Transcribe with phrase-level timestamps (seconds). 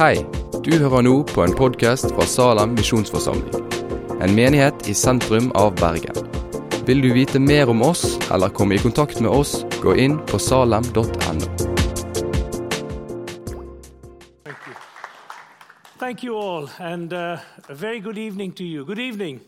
[0.00, 0.14] Hei,
[0.64, 3.66] du hører nå på en podkast fra Salem misjonsforsamling.
[4.24, 6.16] En menighet i sentrum av Bergen.
[6.88, 10.38] Vil du vite mer om oss eller komme i kontakt med oss, gå inn på
[10.40, 11.04] salem.no.
[14.40, 14.74] Thank you.
[15.98, 17.36] Thank you all, and uh,
[17.68, 18.86] a very good evening to you.
[18.86, 19.40] Good evening.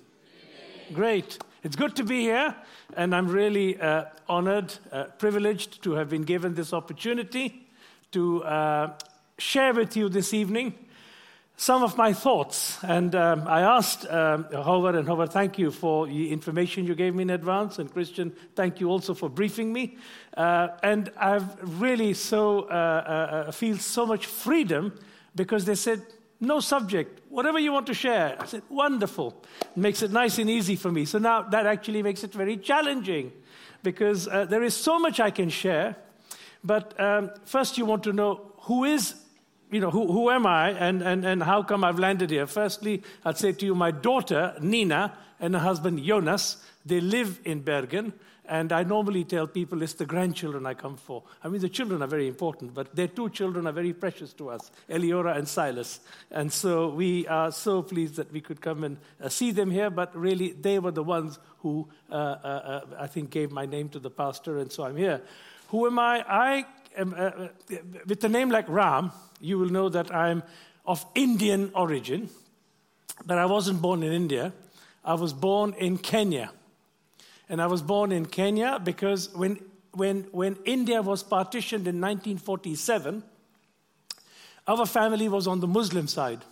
[0.92, 1.38] Great.
[1.64, 2.54] It's good to be here,
[2.94, 7.70] and I'm really uh, honored, uh, privileged to have been given this opportunity
[8.10, 8.88] to uh,
[9.38, 10.74] share with you this evening
[11.56, 12.78] some of my thoughts.
[12.82, 17.14] And um, I asked um, Howard, and Howard, thank you for the information you gave
[17.14, 17.78] me in advance.
[17.78, 19.96] And Christian, thank you also for briefing me.
[20.36, 24.98] Uh, and I've really so uh, uh, feel so much freedom
[25.36, 26.02] because they said,
[26.40, 28.36] no subject, whatever you want to share.
[28.40, 29.44] I said, wonderful.
[29.60, 31.04] It makes it nice and easy for me.
[31.04, 33.32] So now that actually makes it very challenging
[33.84, 35.94] because uh, there is so much I can share.
[36.64, 39.14] But um, first, you want to know who is
[39.72, 42.46] you know, who, who am I and, and, and how come I've landed here?
[42.46, 47.60] Firstly, I'd say to you, my daughter, Nina, and her husband, Jonas, they live in
[47.60, 48.12] Bergen.
[48.44, 51.22] And I normally tell people it's the grandchildren I come for.
[51.42, 54.50] I mean, the children are very important, but their two children are very precious to
[54.50, 56.00] us, Eliora and Silas.
[56.30, 59.90] And so we are so pleased that we could come and uh, see them here,
[59.90, 63.88] but really, they were the ones who uh, uh, uh I think gave my name
[63.90, 65.22] to the pastor, and so I'm here.
[65.68, 66.24] Who am I?
[66.28, 66.66] I
[66.98, 67.48] am, uh,
[68.06, 69.12] with a name like Ram,
[69.42, 70.42] you will know that I'm
[70.86, 72.30] of Indian origin,
[73.26, 74.52] but I wasn't born in India.
[75.04, 76.50] I was born in Kenya.
[77.48, 79.60] And I was born in Kenya because when,
[79.92, 83.22] when, when India was partitioned in 1947,
[84.66, 86.44] our family was on the Muslim side,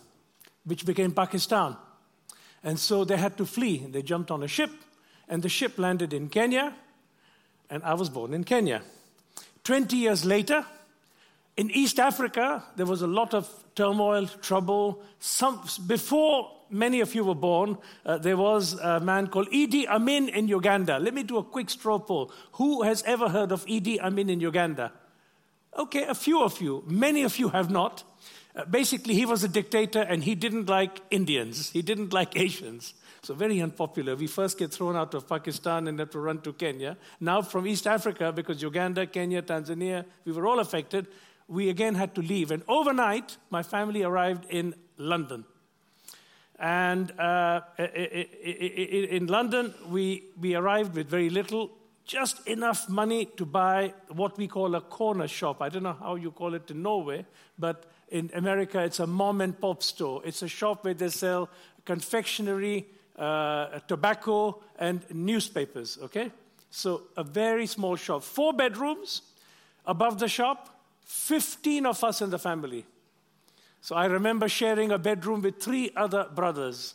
[0.65, 1.77] which became Pakistan.
[2.63, 3.87] And so they had to flee.
[3.89, 4.71] They jumped on a ship,
[5.29, 6.75] and the ship landed in Kenya,
[7.71, 8.83] and I was born in Kenya.
[9.63, 10.67] 20 years later,
[11.61, 15.03] in East Africa, there was a lot of turmoil, trouble.
[15.19, 20.31] Some, before many of you were born, uh, there was a man called Idi Amin
[20.31, 20.99] in Uganda.
[20.99, 22.33] Let me do a quick straw poll.
[22.53, 24.91] Who has ever heard of Idi Amin in Uganda?
[25.77, 26.83] Okay, a few of you.
[26.87, 28.05] Many of you have not.
[28.57, 32.95] Uh, basically, he was a dictator and he didn't like Indians, he didn't like Asians.
[33.23, 34.17] So, very unpopular.
[34.17, 36.97] We first get thrown out of Pakistan and have to run to Kenya.
[37.21, 41.07] Now, from East Africa, because Uganda, Kenya, Tanzania, we were all affected,
[41.51, 42.53] we again had to leave.
[42.53, 45.45] And overnight, my family arrived in London.
[46.59, 51.71] And uh, in London, we, we arrived with very little,
[52.05, 55.61] just enough money to buy what we call a corner shop.
[55.61, 57.27] I don't know how you call it in Norway,
[57.59, 60.23] but in America, it's a mom and pop store.
[60.25, 61.49] It's a shop where they sell
[61.85, 62.87] confectionery,
[63.19, 66.31] uh, tobacco, and newspapers, okay?
[66.71, 68.23] So a very small shop.
[68.23, 69.23] Four bedrooms
[69.87, 70.80] above the shop,
[71.11, 72.87] 15 of us in the family.
[73.81, 76.95] So I remember sharing a bedroom with three other brothers.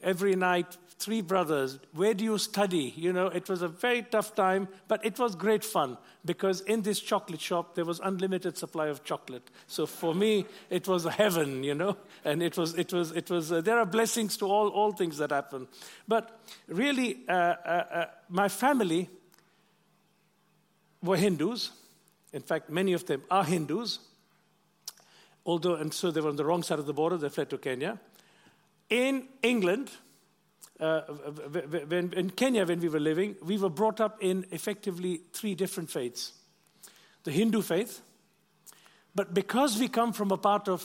[0.00, 1.80] Every night, three brothers.
[1.92, 2.94] Where do you study?
[2.96, 6.82] You know, it was a very tough time, but it was great fun because in
[6.82, 9.50] this chocolate shop, there was unlimited supply of chocolate.
[9.66, 13.28] So for me, it was a heaven, you know, and it was, it was, it
[13.28, 15.66] was, uh, there are blessings to all, all things that happen.
[16.06, 19.10] But really, uh, uh, uh my family
[21.02, 21.72] were Hindus
[22.32, 23.98] in fact, many of them are Hindus,
[25.46, 27.58] although, and so they were on the wrong side of the border, they fled to
[27.58, 27.98] Kenya.
[28.90, 29.90] In England,
[30.80, 31.00] uh,
[31.88, 35.90] when, in Kenya, when we were living, we were brought up in effectively three different
[35.90, 36.32] faiths
[37.24, 38.00] the Hindu faith,
[39.14, 40.84] but because we come from a part of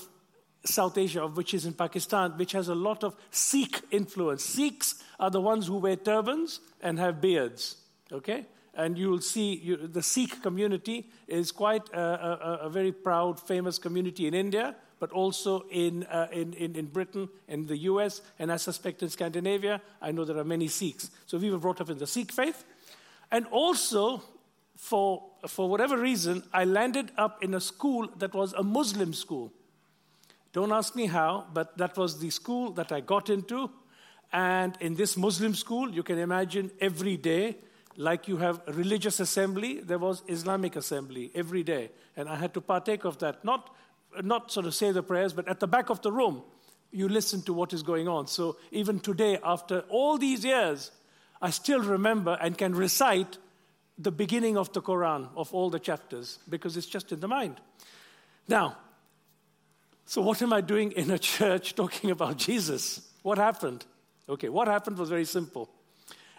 [0.66, 4.44] South Asia, which is in Pakistan, which has a lot of Sikh influence.
[4.44, 7.78] Sikhs are the ones who wear turbans and have beards,
[8.12, 8.46] okay?
[8.76, 13.78] And you'll see you, the Sikh community is quite a, a, a, very proud, famous
[13.78, 18.52] community in India, but also in, uh, in, in, in, Britain, in the US, and
[18.52, 19.82] I suspect in Scandinavia.
[20.02, 21.12] I know there are many Sikhs.
[21.28, 22.64] So we were brought up in the Sikh faith.
[23.32, 24.24] And also,
[24.76, 29.52] for, for whatever reason, I landed up in a school that was a Muslim school.
[30.52, 33.70] Don't ask me how, but that was the school that I got into.
[34.32, 37.58] And in this Muslim school, you can imagine every day
[37.98, 41.90] like you have religious assembly, there was Islamic assembly every day.
[42.16, 43.44] And I had to partake of that.
[43.44, 43.74] Not,
[44.22, 46.44] not sort of say the prayers, but at the back of the room,
[46.92, 48.28] you listen to what is going on.
[48.28, 50.92] So even today, after all these years,
[51.42, 53.38] I still remember and can recite
[53.98, 57.60] the beginning of the Quran, of all the chapters, because it's just in the mind.
[58.48, 58.78] Now,
[60.06, 63.02] so what am I doing in a church talking about Jesus?
[63.22, 63.86] What happened?
[64.28, 65.70] Okay, what happened was very simple.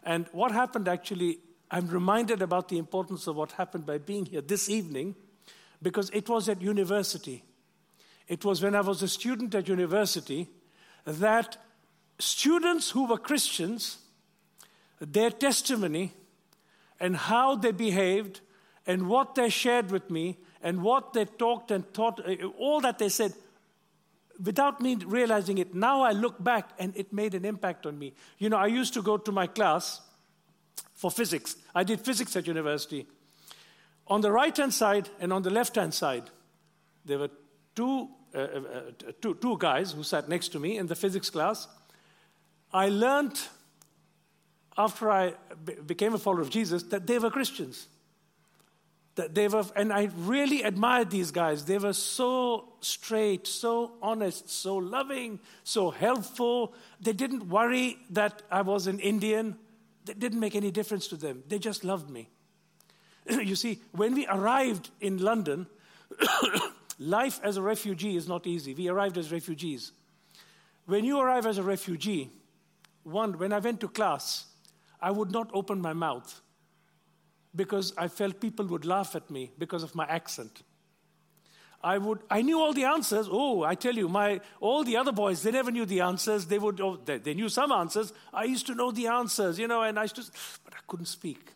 [0.05, 1.39] And what happened actually,
[1.71, 5.17] I'm reminded about the importance of what happened by being here this evening
[5.83, 7.43] because it was at university.
[8.29, 10.49] It was when I was a student at university
[11.05, 11.56] that
[12.19, 13.99] students who were Christians,
[15.01, 16.12] their testimony
[17.01, 18.41] and how they behaved
[18.87, 22.99] and what they shared with me and what they talked and taught, uh, all that
[22.99, 23.35] they said,
[24.42, 28.14] without me realizing it, now I look back and it made an impact on me.
[28.38, 30.00] You know, I used to go to my class
[30.94, 31.56] for physics.
[31.75, 33.06] I did physics at university.
[34.06, 36.31] On the right hand side and on the left hand side,
[37.04, 37.31] there were
[37.75, 41.31] two, uh, uh, uh, two, two guys who sat next to me in the physics
[41.31, 41.69] class.
[42.72, 43.40] I learned
[44.76, 45.34] after I
[45.86, 47.86] became a follower of Jesus that they were Christians.
[49.16, 51.64] That they were, and I really admired these guys.
[51.64, 56.75] They were so straight, so honest, so loving, so helpful.
[57.00, 59.56] They didn't worry that I was an Indian.
[60.08, 61.44] It didn't make any difference to them.
[61.46, 62.28] They just loved me.
[63.31, 65.67] you see, when we arrived in London,
[66.99, 68.75] life as a refugee is not easy.
[68.75, 69.93] We arrived as refugees.
[70.87, 72.31] When you arrive as a refugee,
[73.05, 74.46] one, when I went to class,
[75.00, 76.40] I would not open my mouth
[77.55, 80.62] because I felt people would laugh at me because of my accent.
[81.83, 83.29] I would, I knew all the answers.
[83.31, 86.47] Oh, I tell you, my, all the other boys, they never knew the answers.
[86.47, 88.12] They would, oh, they, they knew some answers.
[88.33, 90.25] I used to know the answers, you know, and I used to,
[90.65, 91.53] but I couldn't speak.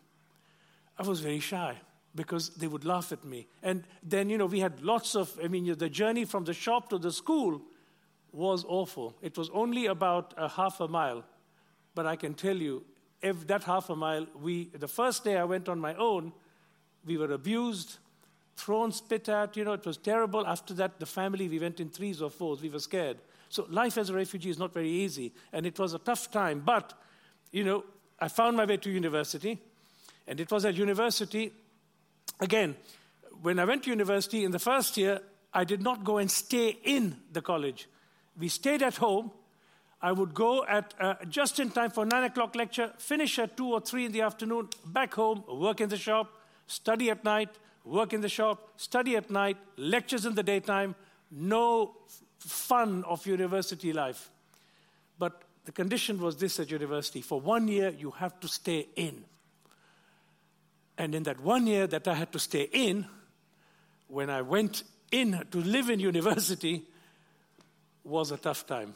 [0.99, 1.77] I was very shy
[2.13, 3.47] because they would laugh at me.
[3.63, 6.89] And then, you know, we had lots of, I mean, the journey from the shop
[6.89, 7.61] to the school
[8.31, 9.15] was awful.
[9.23, 11.23] It was only about a half a mile.
[11.95, 12.85] But I can tell you,
[13.21, 16.31] if that half a mile, we, the first day I went on my own,
[17.05, 17.97] we were abused,
[18.55, 20.45] thrown, spit at, you know, it was terrible.
[20.45, 23.17] After that, the family, we went in threes or fours, we were scared.
[23.49, 26.61] So life as a refugee is not very easy, and it was a tough time.
[26.65, 26.93] But,
[27.51, 27.83] you know,
[28.19, 29.59] I found my way to university,
[30.27, 31.51] and it was at university,
[32.39, 32.75] again,
[33.41, 35.21] when I went to university in the first year,
[35.53, 37.87] I did not go and stay in the college.
[38.37, 39.31] We stayed at home.
[40.01, 43.73] I would go at uh, just in time for nine o'clock lecture, finish at two
[43.73, 46.31] or three in the afternoon, back home, work in the shop,
[46.67, 47.49] study at night,
[47.83, 50.95] work in the shop, study at night, lectures in the daytime,
[51.31, 51.95] no
[52.39, 54.29] fun of university life.
[55.17, 59.25] But the condition was this at university for one year, you have to stay in.
[60.97, 63.05] And in that one year that I had to stay in,
[64.07, 66.83] when I went in to live in university,
[68.03, 68.93] was a tough time.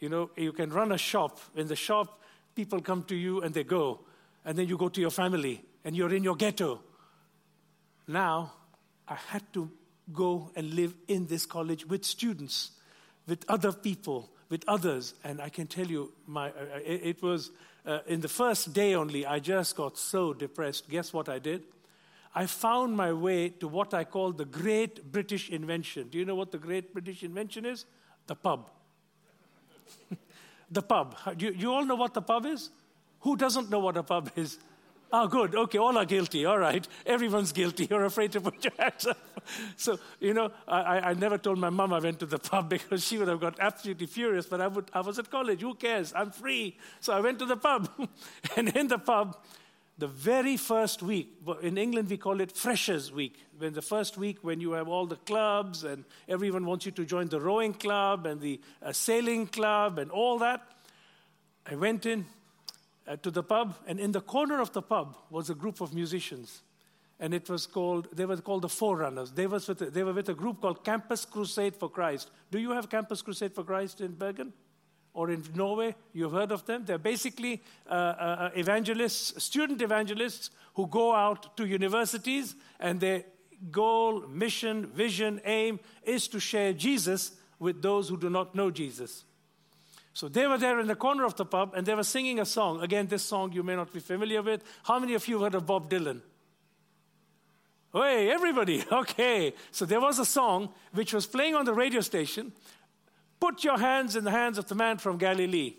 [0.00, 1.38] You know, you can run a shop.
[1.54, 2.20] In the shop,
[2.54, 4.00] people come to you and they go.
[4.44, 6.80] And then you go to your family and you're in your ghetto.
[8.08, 8.52] Now,
[9.06, 9.70] I had to
[10.12, 12.72] go and live in this college with students,
[13.26, 15.14] with other people, with others.
[15.22, 17.50] And I can tell you, my, uh, it was
[17.86, 20.88] uh, in the first day only, I just got so depressed.
[20.88, 21.62] Guess what I did?
[22.34, 26.08] I found my way to what I call the great British invention.
[26.08, 27.84] Do you know what the great British invention is?
[28.26, 28.70] The pub.
[30.70, 31.16] the pub.
[31.38, 32.70] You, you all know what the pub is?
[33.20, 34.58] Who doesn't know what a pub is?
[35.12, 35.56] Oh, good.
[35.56, 36.44] Okay, all are guilty.
[36.44, 36.86] All right.
[37.04, 37.88] Everyone's guilty.
[37.90, 39.18] You're afraid to put your hands up.
[39.76, 43.04] So, you know, I, I never told my mom I went to the pub because
[43.04, 45.62] she would have got absolutely furious, but I, would, I was at college.
[45.62, 46.12] Who cares?
[46.14, 46.76] I'm free.
[47.00, 47.88] So I went to the pub.
[48.56, 49.38] and in the pub,
[50.00, 51.28] the very first week,
[51.60, 55.06] in England we call it Freshers Week, when the first week when you have all
[55.06, 59.46] the clubs and everyone wants you to join the rowing club and the uh, sailing
[59.46, 60.62] club and all that.
[61.70, 62.24] I went in,
[63.06, 65.92] uh, to the pub, and in the corner of the pub was a group of
[65.92, 66.62] musicians.
[67.18, 69.32] And it was called, they were called the Forerunners.
[69.32, 72.30] They, was with they were with a group called Campus Crusade for Christ.
[72.50, 74.54] Do you have Campus Crusade for Christ in Bergen?
[75.12, 75.94] Or in Norway?
[76.12, 76.84] You've heard of them?
[76.84, 83.24] They're basically uh, uh, uh evangelists, student evangelists who go out to universities and their
[83.70, 89.24] goal, mission, vision, aim is to share Jesus with those who do not know Jesus.
[90.12, 92.44] So they were there in the corner of the pub and they were singing a
[92.44, 92.82] song.
[92.82, 94.62] Again, this song you may not be familiar with.
[94.82, 96.20] How many of you heard of Bob Dylan?
[97.92, 98.84] Hey, everybody.
[98.92, 99.54] Okay.
[99.70, 102.52] So there was a song which was playing on the radio station.
[103.40, 105.74] Put your hands in the hands of the man from Galilee.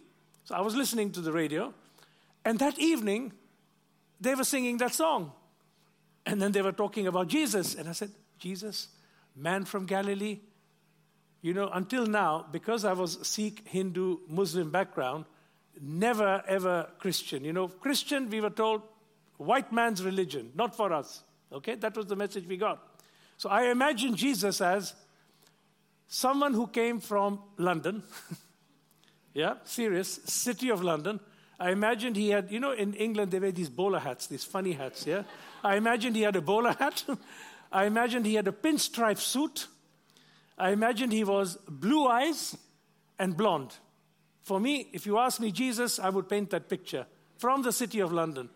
[0.46, 1.74] So I was listening to the radio.
[2.44, 3.34] And that evening,
[4.20, 5.32] they were singing that song.
[6.26, 7.76] And then they were talking about Jesus.
[7.76, 8.88] And I said, Jesus,
[9.36, 10.40] man from Galilee,
[11.42, 15.26] you know, until now, because I was Sikh, Hindu, Muslim background,
[15.80, 17.44] never ever Christian.
[17.44, 18.82] You know, Christian, we were told,
[19.38, 21.24] white man's religion, not for us.
[21.52, 22.80] Okay, that was the message we got.
[23.38, 24.94] So I imagine Jesus as
[26.12, 28.04] someone who came from London.
[29.34, 31.22] yeah, serious, city of London.
[31.58, 34.74] I imagined he had, you know, in England they wear these bowler hats, these funny
[34.74, 35.24] hats, yeah?
[35.64, 37.06] I imagined he had a bowler hat.
[37.72, 39.68] I imagined he had a pinstripe suit.
[40.58, 42.58] I imagined he was blue eyes
[43.18, 43.74] and blonde.
[44.42, 47.06] For me, if you ask me Jesus, I would paint that picture
[47.38, 48.50] from the city of London.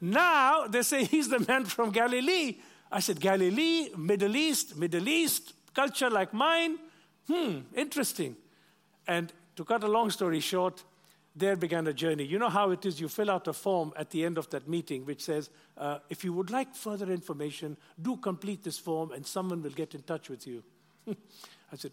[0.00, 2.56] Now they say he's the man from Galilee.
[2.90, 6.78] I said, Galilee, Middle East, Middle East, culture like mine.
[7.28, 8.36] Hmm, interesting.
[9.06, 10.84] And to cut a long story short,
[11.34, 12.24] there began a journey.
[12.24, 14.68] You know how it is you fill out a form at the end of that
[14.68, 19.26] meeting which says, uh, if you would like further information, do complete this form and
[19.26, 20.62] someone will get in touch with you.
[21.08, 21.92] I said,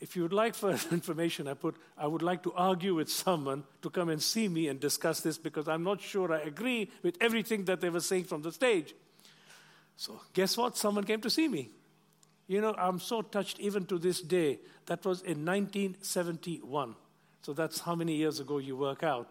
[0.00, 3.64] if you would like further information, I put, I would like to argue with someone
[3.82, 7.16] to come and see me and discuss this because I'm not sure I agree with
[7.20, 8.94] everything that they were saying from the stage.
[9.96, 10.76] So, guess what?
[10.76, 11.68] Someone came to see me.
[12.50, 14.58] You know, I'm so touched even to this day.
[14.86, 16.96] That was in 1971.
[17.42, 19.30] So, that's how many years ago you work out.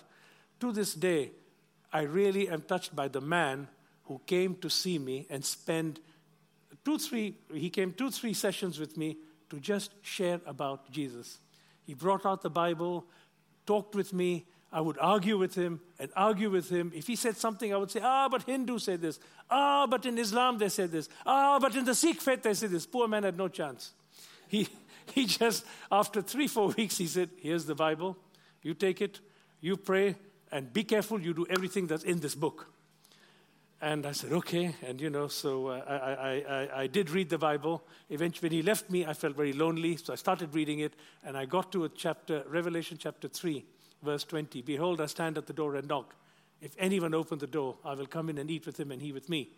[0.62, 1.32] To this day,
[1.92, 3.68] I really am touched by the man
[4.06, 6.00] who came to see me and spend
[6.86, 9.18] two, three, he came two, three sessions with me
[9.50, 11.40] to just share about Jesus.
[11.86, 13.06] He brought out the Bible,
[13.66, 14.46] talked with me.
[14.72, 16.92] I would argue with him and argue with him.
[16.94, 19.20] If he said something, I would say, Ah, but Hindu said this.
[19.50, 21.10] Ah, but in Islam they said this.
[21.26, 22.86] Ah, but in the Sikh faith they said this.
[22.86, 23.94] Poor man had no chance.
[24.48, 24.68] He,
[25.14, 28.18] he just, after three, four weeks, he said, Here's the Bible.
[28.62, 29.22] You take it,
[29.62, 30.16] you pray,
[30.52, 32.68] and be careful you do everything that's in this book.
[33.82, 34.76] And I said, okay.
[34.86, 37.82] And, you know, so uh, I, I, I, did read the Bible.
[38.10, 39.96] Eventually, when he left me, I felt very lonely.
[39.96, 40.96] So I started reading it.
[41.24, 43.64] And I got to a chapter, Revelation chapter 3,
[44.04, 44.62] verse 20.
[44.62, 46.16] Behold, I stand at the door and knock.
[46.62, 49.12] If anyone open the door, I will come in and eat with him and he
[49.12, 49.50] with me.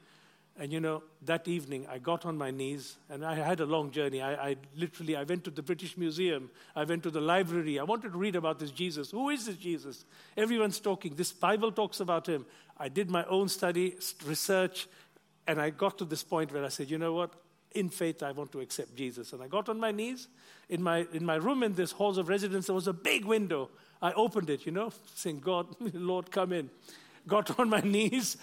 [0.60, 3.90] And you know, that evening I got on my knees and I had a long
[3.90, 4.22] journey.
[4.22, 7.80] I, I, literally I went to the British Museum, I went to the library.
[7.80, 9.12] I wanted to read about this Jesus.
[9.12, 10.06] Who is this Jesus?
[10.36, 11.16] Everyone's talking.
[11.16, 12.46] This Bible talks about him.
[12.78, 13.96] I did my own study,
[14.26, 14.88] research,
[15.48, 17.34] and I got to this point where I said, you know what?
[17.72, 19.32] In faith, I want to accept Jesus.
[19.32, 20.28] And I got on my knees.
[20.68, 23.70] In my, in my room in this halls of residence, there was a big window.
[24.01, 26.70] I opened it, you know, saying, God, Lord, come in
[27.27, 28.38] got on my knees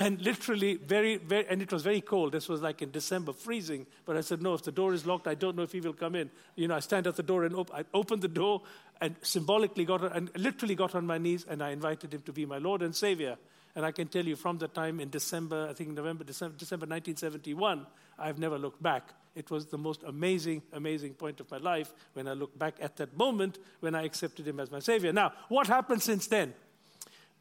[0.00, 2.32] and literally very, very, and it was very cold.
[2.32, 3.86] This was like in December, freezing.
[4.04, 5.92] But I said, no, if the door is locked, I don't know if he will
[5.92, 6.30] come in.
[6.56, 8.62] You know, I stand at the door and op- I opened the door
[9.00, 12.32] and symbolically got on, and literally got on my knees and I invited him to
[12.32, 13.36] be my Lord and Savior.
[13.78, 16.86] And I can tell you from the time in December, I think November, December, December
[16.86, 17.86] 1971,
[18.18, 19.10] I've never looked back.
[19.36, 22.96] It was the most amazing, amazing point of my life when I look back at
[22.96, 25.12] that moment when I accepted him as my Savior.
[25.12, 26.54] Now, what happened since then?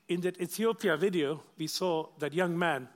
[0.08, 2.88] in that Ethiopia video, we saw that young man,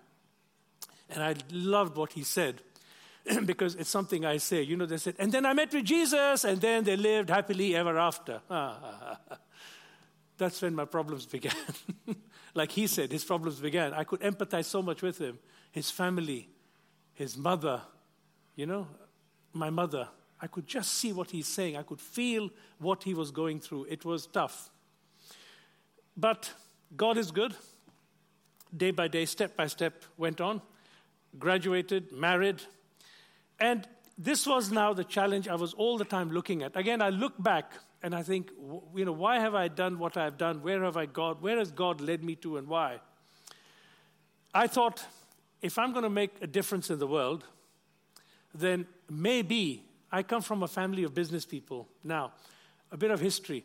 [1.09, 2.61] and I loved what he said
[3.45, 4.61] because it's something I say.
[4.61, 7.75] You know, they said, and then I met with Jesus, and then they lived happily
[7.75, 8.41] ever after.
[10.37, 11.53] That's when my problems began.
[12.53, 13.93] like he said, his problems began.
[13.93, 15.39] I could empathize so much with him.
[15.71, 16.49] His family,
[17.13, 17.81] his mother,
[18.55, 18.87] you know,
[19.53, 20.07] my mother.
[20.41, 21.77] I could just see what he's saying.
[21.77, 23.85] I could feel what he was going through.
[23.89, 24.69] It was tough.
[26.17, 26.51] But
[26.95, 27.53] God is good.
[28.75, 30.61] Day by day, step by step, went on,
[31.37, 32.61] graduated, married.
[33.59, 36.75] And this was now the challenge I was all the time looking at.
[36.75, 38.51] Again, I look back and I think,
[38.95, 40.63] you know, why have I done what I've done?
[40.63, 41.37] Where have I gone?
[41.39, 42.99] Where has God led me to and why?
[44.53, 45.05] I thought,
[45.61, 47.45] if I'm going to make a difference in the world,
[48.53, 51.87] then maybe I come from a family of business people.
[52.03, 52.33] Now,
[52.91, 53.63] a bit of history.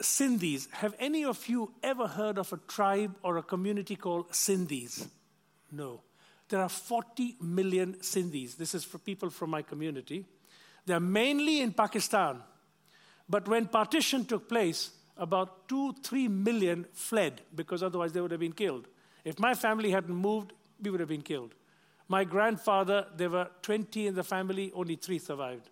[0.00, 0.70] Sindhis.
[0.70, 5.08] Have any of you ever heard of a tribe or a community called Sindhis?
[5.70, 6.00] No.
[6.48, 8.56] There are 40 million Sindhis.
[8.56, 10.24] This is for people from my community.
[10.86, 12.40] They're mainly in Pakistan.
[13.28, 18.40] But when partition took place, about two, three million fled because otherwise they would have
[18.40, 18.88] been killed.
[19.24, 20.52] If my family hadn't moved,
[20.82, 21.54] we would have been killed.
[22.08, 25.70] My grandfather, there were 20 in the family, only three survived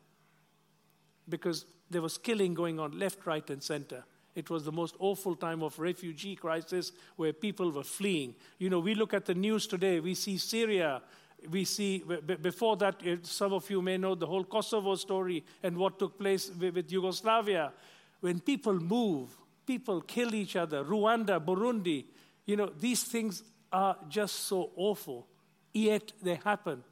[1.28, 4.04] because there was killing going on left, right, and center.
[4.34, 8.34] It was the most awful time of refugee crisis where people were fleeing.
[8.58, 11.02] You know, we look at the news today, we see Syria,
[11.50, 12.04] we see,
[12.40, 16.18] before that, eh, some of you may know the whole Kosovo story and what took
[16.18, 17.72] place with Yugoslavia.
[18.20, 19.30] When people move,
[19.66, 22.04] people kill each other, Rwanda, Burundi,
[22.46, 25.26] you know, these things are just so awful,
[25.72, 26.82] yet they happen.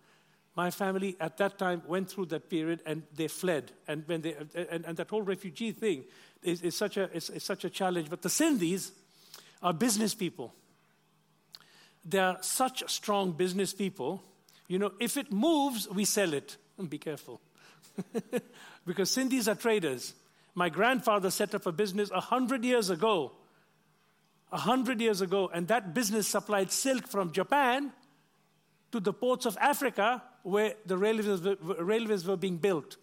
[0.56, 3.72] My family at that time went through that period and they fled.
[3.86, 6.04] And, when they, and, and that whole refugee thing,
[6.42, 8.10] is, is, such a, is, is such a challenge.
[8.10, 8.90] But the Sindhis
[9.62, 10.54] are business people.
[12.04, 14.22] They are such strong business people.
[14.70, 16.56] You know, if it moves, we sell it.
[16.88, 17.40] Be careful.
[18.86, 20.14] because Sindhis are traders.
[20.54, 23.32] My grandfather set up a business a hundred years ago.
[24.52, 27.92] A hundred years ago, and that business supplied silk from Japan
[28.92, 32.96] to the ports of Africa where the railways, railways were being built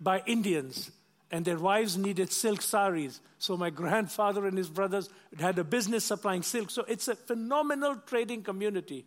[0.00, 0.90] by Indians,
[1.30, 3.20] and their wives needed silk saris.
[3.38, 6.70] So my grandfather and his brothers had a business supplying silk.
[6.70, 9.04] So it's a phenomenal trading community.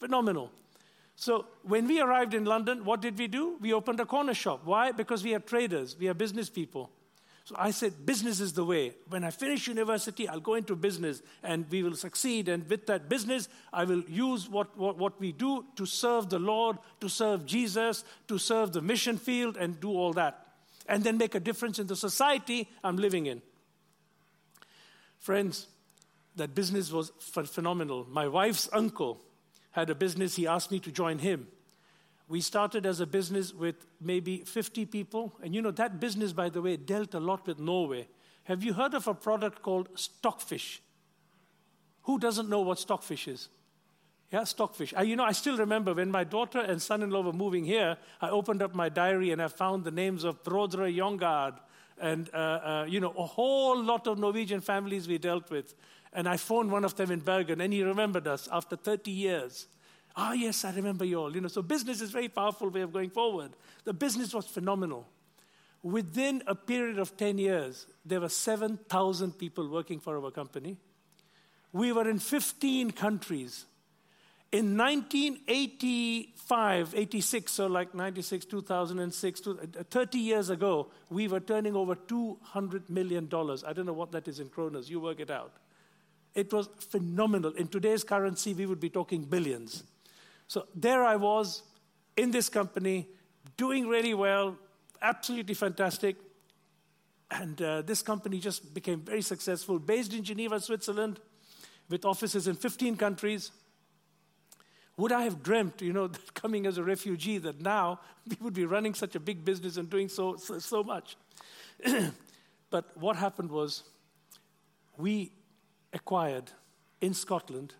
[0.00, 0.50] Phenomenal.
[1.16, 3.56] So when we arrived in London, what did we do?
[3.60, 4.62] We opened a corner shop.
[4.64, 4.92] Why?
[4.92, 6.90] Because we are traders, we are business people.
[7.44, 8.94] So I said, business is the way.
[9.08, 12.48] When I finish university, I'll go into business and we will succeed.
[12.48, 16.38] And with that business, I will use what, what, what we do to serve the
[16.38, 20.46] Lord, to serve Jesus, to serve the mission field, and do all that.
[20.88, 23.42] And then make a difference in the society I'm living in.
[25.18, 25.66] Friends,
[26.36, 28.06] that business was phenomenal.
[28.08, 29.20] My wife's uncle
[29.72, 31.48] had a business, he asked me to join him.
[32.28, 35.34] We started as a business with maybe 50 people.
[35.42, 38.08] And you know, that business, by the way, dealt a lot with Norway.
[38.44, 40.82] Have you heard of a product called stockfish?
[42.02, 43.48] Who doesn't know what stockfish is?
[44.32, 44.94] Yeah, stockfish.
[44.96, 47.66] I, you know, I still remember when my daughter and son in law were moving
[47.66, 51.58] here, I opened up my diary and I found the names of Brodre Jongard
[52.00, 55.74] and, uh, uh, you know, a whole lot of Norwegian families we dealt with.
[56.12, 59.66] And I phoned one of them in Bergen and he remembered us after 30 years.
[60.14, 61.34] Ah, oh, yes, I remember you all.
[61.34, 63.52] You know, so business is a very powerful way of going forward.
[63.84, 65.08] The business was phenomenal.
[65.82, 70.76] Within a period of 10 years, there were 7,000 people working for our company.
[71.72, 73.64] We were in 15 countries.
[74.52, 79.42] In 1985, 86, so like 96, 2006,
[79.90, 83.30] 30 years ago, we were turning over $200 million.
[83.66, 84.90] I don't know what that is in kronas.
[84.90, 85.54] You work it out.
[86.34, 87.52] It was phenomenal.
[87.52, 89.84] In today's currency, we would be talking billions.
[90.48, 91.62] So there I was
[92.16, 93.08] in this company,
[93.56, 94.56] doing really well,
[95.00, 96.16] absolutely fantastic.
[97.30, 101.20] And uh, this company just became very successful, based in Geneva, Switzerland,
[101.88, 103.50] with offices in 15 countries.
[104.98, 108.64] Would I have dreamt, you know, coming as a refugee, that now we would be
[108.64, 111.16] running such a big business and doing so, so, so much?
[112.70, 113.82] but what happened was
[114.96, 115.32] we
[115.92, 116.50] acquired
[117.00, 117.74] in Scotland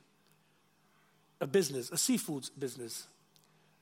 [1.40, 3.08] a business, a seafoods business.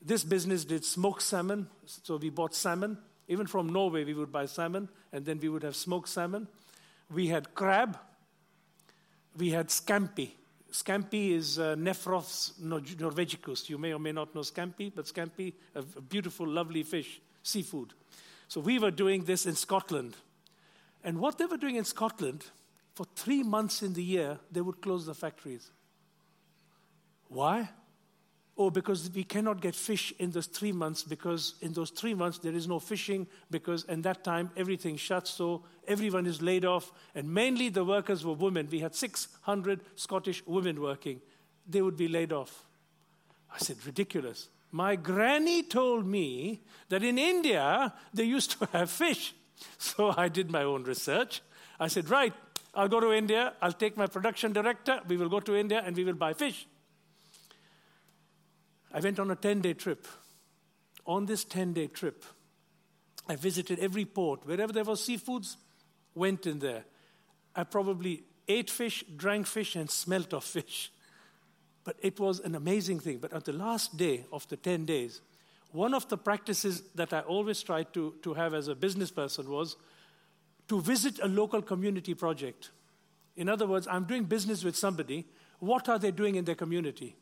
[0.01, 2.97] This business did smoked salmon, so we bought salmon.
[3.29, 6.49] Even from Norway, we would buy salmon, and then we would have smoked salmon.
[7.13, 7.99] We had crab.
[9.37, 10.31] We had scampi.
[10.73, 13.69] Scampi is uh, Nephrops norvegicus.
[13.69, 17.93] You may or may not know scampi, but scampi, a beautiful, lovely fish, seafood.
[18.49, 20.17] So we were doing this in Scotland.
[21.05, 22.45] And what they were doing in Scotland,
[23.01, 25.71] for three months in the year, they would close the factories.
[27.29, 27.71] Why?
[28.59, 32.37] Oh, because we cannot get fish in those three months because in those three months
[32.41, 36.93] there is no fishing because in that time everything shuts, so everyone is laid off,
[37.15, 38.69] and mainly the workers were women.
[38.71, 41.23] We had 600 Scottish women working.
[41.67, 42.67] They would be laid off.
[43.51, 44.51] I said, ridiculous.
[44.73, 46.61] My granny told me
[46.91, 49.33] that in India they used to have fish.
[49.79, 51.41] So I did my own research.
[51.81, 52.35] I said, right,
[52.75, 55.97] I'll go to India, I'll take my production director, we will go to India and
[55.97, 56.67] we will buy fish.
[58.93, 60.07] I went on a 10 day trip.
[61.07, 62.25] On this 10 day trip,
[63.29, 64.47] I visited every port.
[64.47, 65.57] Wherever there was seafoods,
[66.15, 66.85] went in there.
[67.55, 70.93] I probably ate fish, drank fish, and smelt of fish.
[71.85, 73.19] But it was an amazing thing.
[73.19, 75.21] But on the last day of the 10 days,
[75.73, 79.49] one of the practices that I always tried to, to have as a business person
[79.49, 79.77] was
[80.71, 82.71] to visit a local community project.
[83.35, 85.27] In other words, I'm doing business with somebody.
[85.59, 87.17] What are they doing in their community?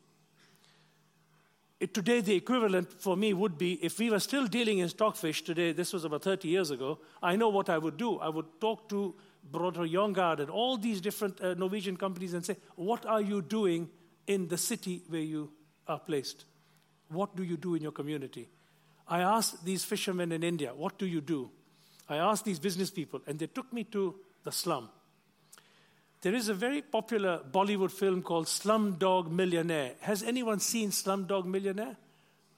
[1.79, 5.41] It, today, the equivalent for me would be if we were still dealing in stockfish
[5.41, 8.19] today, this was about 30 years ago, I know what I would do.
[8.19, 9.15] I would talk to
[9.51, 13.89] Broder Jongard and all these different uh, Norwegian companies and say, What are you doing
[14.27, 15.51] in the city where you
[15.87, 16.45] are placed?
[17.07, 18.47] What do you do in your community?
[19.07, 21.49] I asked these fishermen in India, What do you do?
[22.09, 24.89] I asked these business people, and they took me to the slum.
[26.21, 29.93] There is a very popular Bollywood film called Slumdog Millionaire.
[30.01, 31.95] Has anyone seen Slumdog Millionaire?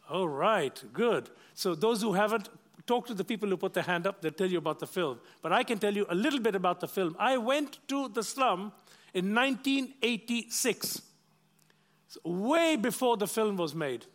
[0.09, 1.29] All right, good.
[1.53, 2.49] So, those who haven't,
[2.87, 5.19] talk to the people who put their hand up, they'll tell you about the film.
[5.41, 7.15] But I can tell you a little bit about the film.
[7.19, 8.71] I went to the slum
[9.13, 11.01] in 1986,
[12.07, 14.05] so way before the film was made.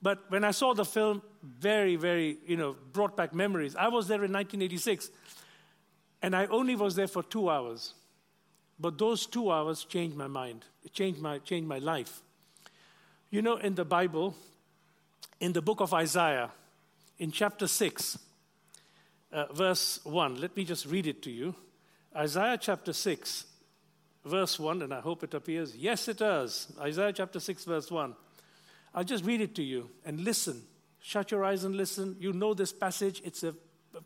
[0.00, 3.76] But when I saw the film, very, very, you know, brought back memories.
[3.76, 5.10] I was there in 1986,
[6.22, 7.94] and I only was there for two hours.
[8.78, 12.22] But those two hours changed my mind, it changed my, changed my life.
[13.30, 14.34] You know, in the Bible,
[15.40, 16.50] in the book of Isaiah,
[17.18, 18.18] in chapter 6,
[19.32, 21.54] uh, verse 1, let me just read it to you.
[22.16, 23.44] Isaiah chapter 6,
[24.24, 25.76] verse 1, and I hope it appears.
[25.76, 26.72] Yes, it does.
[26.80, 28.14] Isaiah chapter 6, verse 1.
[28.94, 30.62] I'll just read it to you and listen.
[31.06, 32.16] Shut your eyes and listen.
[32.18, 33.20] You know this passage.
[33.26, 33.54] It's a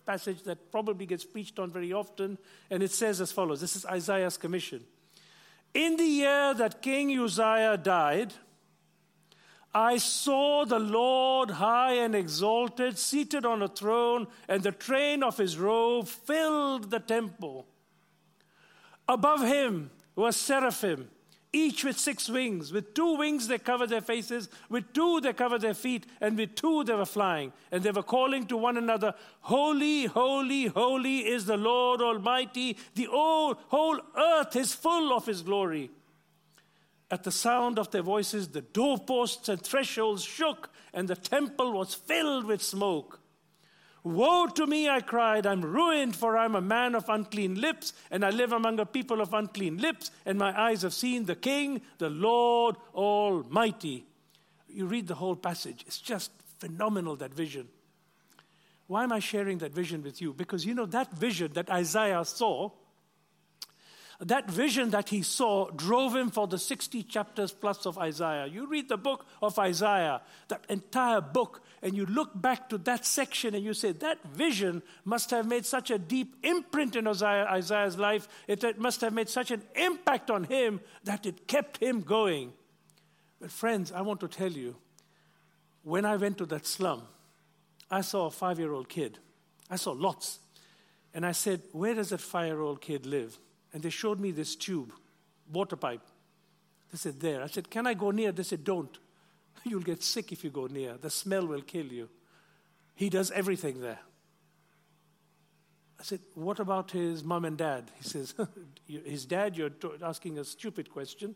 [0.05, 2.39] passage that probably gets preached on very often.
[2.71, 4.83] And it says as follows this is Isaiah's commission.
[5.75, 8.33] In the year that King Uzziah died,
[9.73, 15.37] I saw the Lord high and exalted, seated on a throne, and the train of
[15.37, 17.69] his robe filled the temple.
[19.07, 21.09] Above him were seraphim
[21.53, 22.73] each with six wings.
[22.73, 26.55] With two wings they covered their faces, with two they covered their feet, and with
[26.55, 27.53] two they were flying.
[27.73, 32.77] And they were calling to one another, Holy, holy, holy is the Lord Almighty.
[32.95, 35.91] The whole, whole earth is full of His glory.
[37.11, 41.95] At the sound of their voices, the doorposts and thresholds shook, and the temple was
[41.95, 43.21] filled with smoke.
[44.09, 48.25] Woe to me, I cried, I'm ruined, for I'm a man of unclean lips, and
[48.25, 51.83] I live among a people of unclean lips, and my eyes have seen the King,
[51.99, 54.07] the Lord Almighty.
[54.68, 57.68] You read the whole passage, it's just phenomenal, that vision.
[58.87, 60.33] Why am I sharing that vision with you?
[60.33, 62.71] Because you know, that vision that Isaiah saw
[64.20, 68.46] that vision that he saw drove him for the 60 chapters plus of Isaiah.
[68.46, 73.07] You read the book of Isaiah, that entire book, and you look back to that
[73.07, 77.96] section and you say, that vision must have made such a deep imprint in Isaiah's
[77.96, 78.26] life.
[78.48, 82.52] It must have made such an impact on him that it kept him going.
[83.40, 84.74] But, friends, I want to tell you,
[85.85, 87.02] when I went to that slum,
[87.88, 89.18] I saw a five year old kid.
[89.70, 90.40] I saw lots.
[91.14, 93.38] And I said, Where does that five year old kid live?
[93.72, 94.92] And they showed me this tube,
[95.52, 96.02] water pipe.
[96.90, 97.42] They said, There.
[97.42, 98.33] I said, Can I go near?
[98.33, 98.96] They said, Don't.
[99.64, 100.96] You'll get sick if you go near.
[100.96, 102.09] The smell will kill you.
[102.94, 104.00] He does everything there.
[106.00, 107.90] I said, What about his mom and dad?
[107.96, 108.35] He says,
[108.87, 109.70] His dad, you're
[110.02, 111.35] asking a stupid question,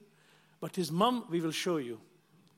[0.60, 2.00] but his mom, we will show you.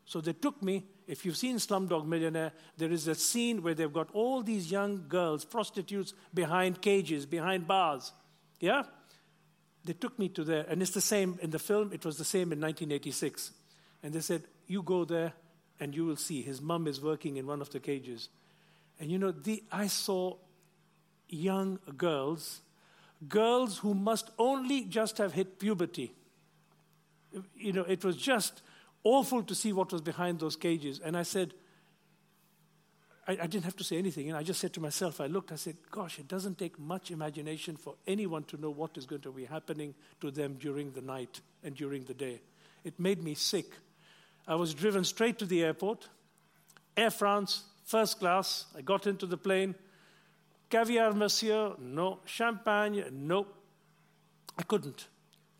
[0.04, 0.84] So they took me.
[1.06, 5.04] If you've seen Slumdog Millionaire, there is a scene where they've got all these young
[5.08, 8.12] girls, prostitutes, behind cages, behind bars.
[8.60, 8.84] Yeah?
[9.84, 12.24] They took me to there, and it's the same in the film, it was the
[12.24, 13.52] same in 1986.
[14.02, 15.32] And they said, You go there
[15.80, 16.42] and you will see.
[16.42, 18.28] His mom is working in one of the cages.
[18.98, 20.36] And you know, the, I saw
[21.28, 22.60] young girls,
[23.28, 26.12] girls who must only just have hit puberty.
[27.56, 28.62] You know, it was just
[29.02, 31.00] awful to see what was behind those cages.
[31.00, 31.52] And I said,
[33.26, 34.28] I, I, didn't have to say anything.
[34.28, 37.10] And I just said to myself, I looked, I said, gosh, it doesn't take much
[37.10, 41.00] imagination for anyone to know what is going to be happening to them during the
[41.00, 42.40] night and during the day.
[42.84, 43.66] It made me sick.
[44.46, 46.08] I was driven straight to the airport,
[46.96, 48.66] Air France, first class.
[48.76, 49.74] I got into the plane.
[50.70, 51.74] Caviar, monsieur?
[51.78, 52.20] No.
[52.24, 53.04] Champagne?
[53.10, 53.46] No.
[54.58, 55.08] I couldn't.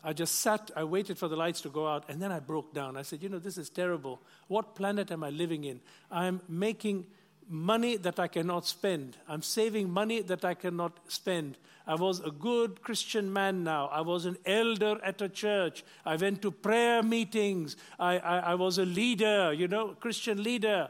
[0.03, 2.73] I just sat, I waited for the lights to go out, and then I broke
[2.73, 2.95] down.
[2.95, 4.21] I said, You know, this is terrible.
[4.47, 5.81] What planet am I living in?
[6.11, 7.07] I'm making
[7.47, 9.17] money that I cannot spend.
[9.27, 11.57] I'm saving money that I cannot spend.
[11.87, 13.87] I was a good Christian man now.
[13.87, 15.83] I was an elder at a church.
[16.05, 17.77] I went to prayer meetings.
[17.99, 20.89] I, I, I was a leader, you know, Christian leader.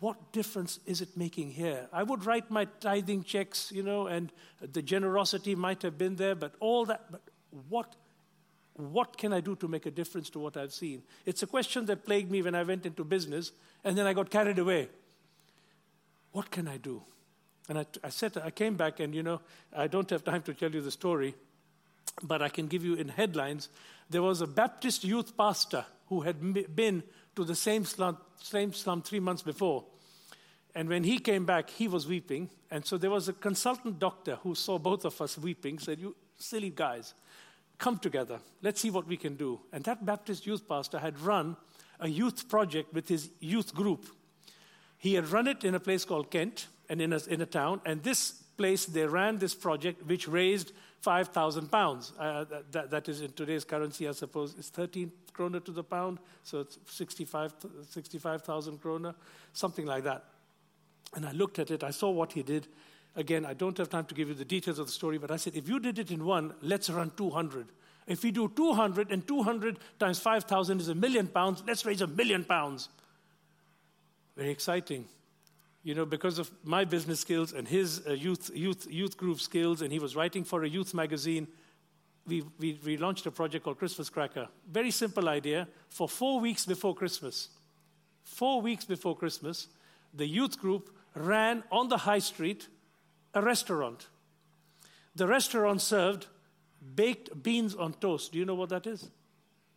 [0.00, 1.88] What difference is it making here?
[1.92, 6.34] I would write my tithing checks, you know, and the generosity might have been there,
[6.34, 7.22] but all that, but
[7.68, 7.96] what
[8.74, 11.02] what can I do to make a difference to what I've seen?
[11.26, 13.52] It's a question that plagued me when I went into business,
[13.84, 14.88] and then I got carried away.
[16.32, 17.02] What can I do?
[17.68, 19.40] And I, I said, I came back, and you know,
[19.76, 21.34] I don't have time to tell you the story,
[22.22, 23.68] but I can give you in headlines.
[24.08, 26.36] There was a Baptist youth pastor who had
[26.74, 27.02] been
[27.36, 29.84] to the same slum, same slum three months before.
[30.74, 32.50] And when he came back, he was weeping.
[32.70, 36.16] And so there was a consultant doctor who saw both of us weeping, said, You
[36.38, 37.14] silly guys,
[37.78, 38.40] come together.
[38.62, 39.60] Let's see what we can do.
[39.72, 41.56] And that Baptist youth pastor had run
[41.98, 44.06] a youth project with his youth group.
[45.00, 47.80] He had run it in a place called Kent and in a, in a town,
[47.86, 52.12] and this place they ran this project which raised 5,000 pounds.
[52.18, 56.18] Uh, that, that is in today's currency, I suppose, it's 13 kroner to the pound,
[56.44, 58.42] so it's 65,000 65,
[58.82, 59.14] kroner,
[59.54, 60.22] something like that.
[61.16, 62.66] And I looked at it, I saw what he did.
[63.16, 65.36] Again, I don't have time to give you the details of the story, but I
[65.36, 67.68] said, if you did it in one, let's run 200.
[68.06, 72.06] If we do 200 and 200 times 5,000 is a million pounds, let's raise a
[72.06, 72.90] million pounds.
[74.40, 75.04] Very exciting.
[75.82, 79.82] You know, because of my business skills and his uh, youth, youth, youth group skills,
[79.82, 81.46] and he was writing for a youth magazine,
[82.26, 84.48] we, we, we launched a project called Christmas Cracker.
[84.66, 85.68] Very simple idea.
[85.90, 87.50] For four weeks before Christmas,
[88.24, 89.68] four weeks before Christmas,
[90.14, 92.66] the youth group ran on the high street
[93.34, 94.06] a restaurant.
[95.16, 96.28] The restaurant served
[96.94, 98.32] baked beans on toast.
[98.32, 99.10] Do you know what that is?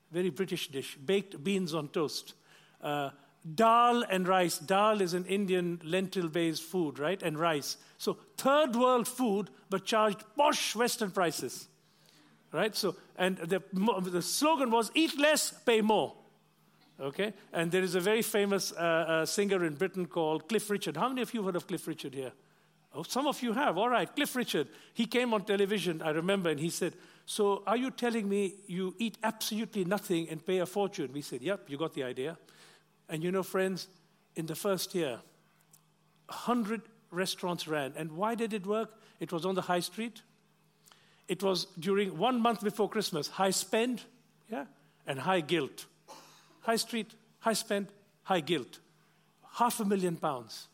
[0.09, 0.95] Very British dish.
[0.95, 2.35] Baked beans on toast.
[2.81, 3.09] Uh,
[3.55, 4.57] dal and rice.
[4.57, 7.21] Dal is an Indian lentil based food, right?
[7.21, 7.77] And rice.
[7.97, 11.67] So, third world food, but charged posh Western prices.
[12.51, 12.75] Right?
[12.75, 13.63] So, and the,
[14.01, 16.13] the slogan was eat less, pay more.
[16.99, 17.33] Okay?
[17.51, 20.95] And there is a very famous uh, uh, singer in Britain called Cliff Richard.
[20.95, 22.31] How many of you heard of Cliff Richard here?
[22.95, 23.77] Oh, some of you have.
[23.77, 24.67] All right, Cliff Richard.
[24.93, 26.93] He came on television, I remember, and he said,
[27.25, 31.11] So are you telling me you eat absolutely nothing and pay a fortune?
[31.11, 32.37] We said, Yep, you got the idea.
[33.09, 33.87] And you know, friends,
[34.35, 35.19] in the first year,
[36.27, 37.93] 100 restaurants ran.
[37.95, 38.91] And why did it work?
[39.19, 40.21] It was on the high street.
[41.27, 44.01] It was during one month before Christmas, high spend,
[44.51, 44.65] yeah,
[45.07, 45.85] and high guilt.
[46.61, 47.87] High street, high spend,
[48.23, 48.79] high guilt.
[49.53, 50.67] Half a million pounds.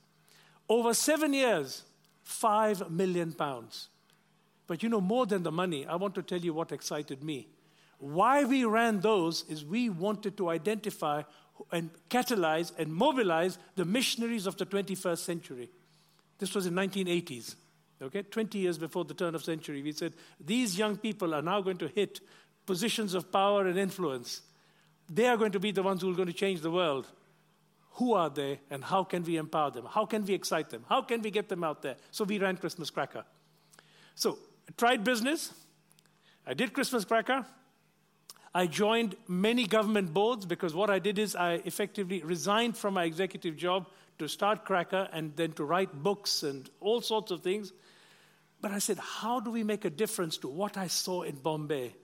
[0.68, 1.84] Over seven years,
[2.24, 3.90] five million pounds.
[4.68, 7.48] But you know, more than the money, I want to tell you what excited me.
[7.98, 11.24] Why we ran those is we wanted to identify
[11.72, 15.70] and catalyze and mobilize the missionaries of the 21st century.
[16.38, 17.56] This was in 1980s,
[18.02, 19.82] okay, 20 years before the turn of century.
[19.82, 22.22] We said these young people are now going to hit
[22.66, 24.42] positions of power and influence.
[25.10, 27.08] They are going to be the ones who are going to change the world.
[27.94, 29.86] Who are they and how can we empower them?
[29.90, 30.86] How can we excite them?
[30.88, 31.98] How can we get them out there?
[32.12, 33.26] So we ran Christmas Cracker.
[34.16, 34.38] So
[34.70, 35.52] I tried business.
[36.48, 37.46] I did Christmas Cracker.
[38.54, 43.04] I joined many government boards because what I did is I effectively resigned from my
[43.04, 47.72] executive job to start Cracker and then to write books and all sorts of things.
[48.62, 51.96] But I said, how do we make a difference to what I saw in Bombay?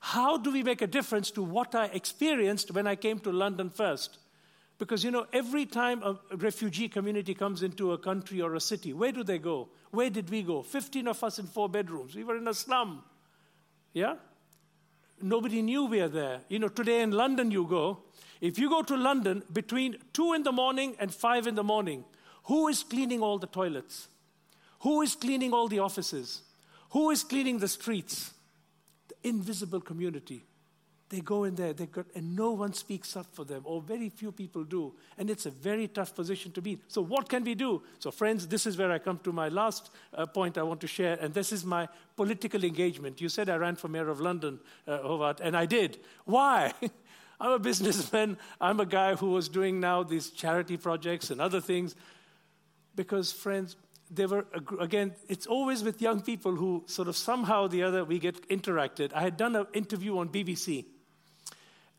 [0.00, 3.70] How do we make a difference to what I experienced when I came to London
[3.70, 4.18] first?
[4.78, 8.94] Because, you know, every time a refugee community comes into a country or a city,
[8.94, 9.68] where do they go?
[9.90, 10.62] Where did we go?
[10.62, 12.14] 15 of us in four bedrooms.
[12.14, 13.02] We were in a slum.
[13.92, 14.14] Yeah?
[15.22, 16.40] Nobody knew we were there.
[16.48, 17.98] You know, today in London, you go.
[18.40, 22.04] If you go to London between 2 in the morning and 5 in the morning,
[22.44, 24.08] who is cleaning all the toilets?
[24.80, 26.42] Who is cleaning all the offices?
[26.90, 28.32] Who is cleaning the streets?
[29.08, 30.44] The invisible community.
[31.10, 34.08] They go in there, they got, and no one speaks up for them, or very
[34.10, 34.94] few people do.
[35.18, 36.74] And it's a very tough position to be.
[36.74, 36.80] In.
[36.86, 37.82] So, what can we do?
[37.98, 40.86] So, friends, this is where I come to my last uh, point I want to
[40.86, 43.20] share, and this is my political engagement.
[43.20, 45.98] You said I ran for mayor of London, uh, Howard, and I did.
[46.26, 46.72] Why?
[47.40, 48.38] I'm a businessman.
[48.60, 51.96] I'm a guy who was doing now these charity projects and other things.
[52.94, 53.74] Because, friends,
[54.12, 54.46] they were,
[54.78, 58.48] again, it's always with young people who sort of somehow or the other we get
[58.48, 59.12] interacted.
[59.12, 60.84] I had done an interview on BBC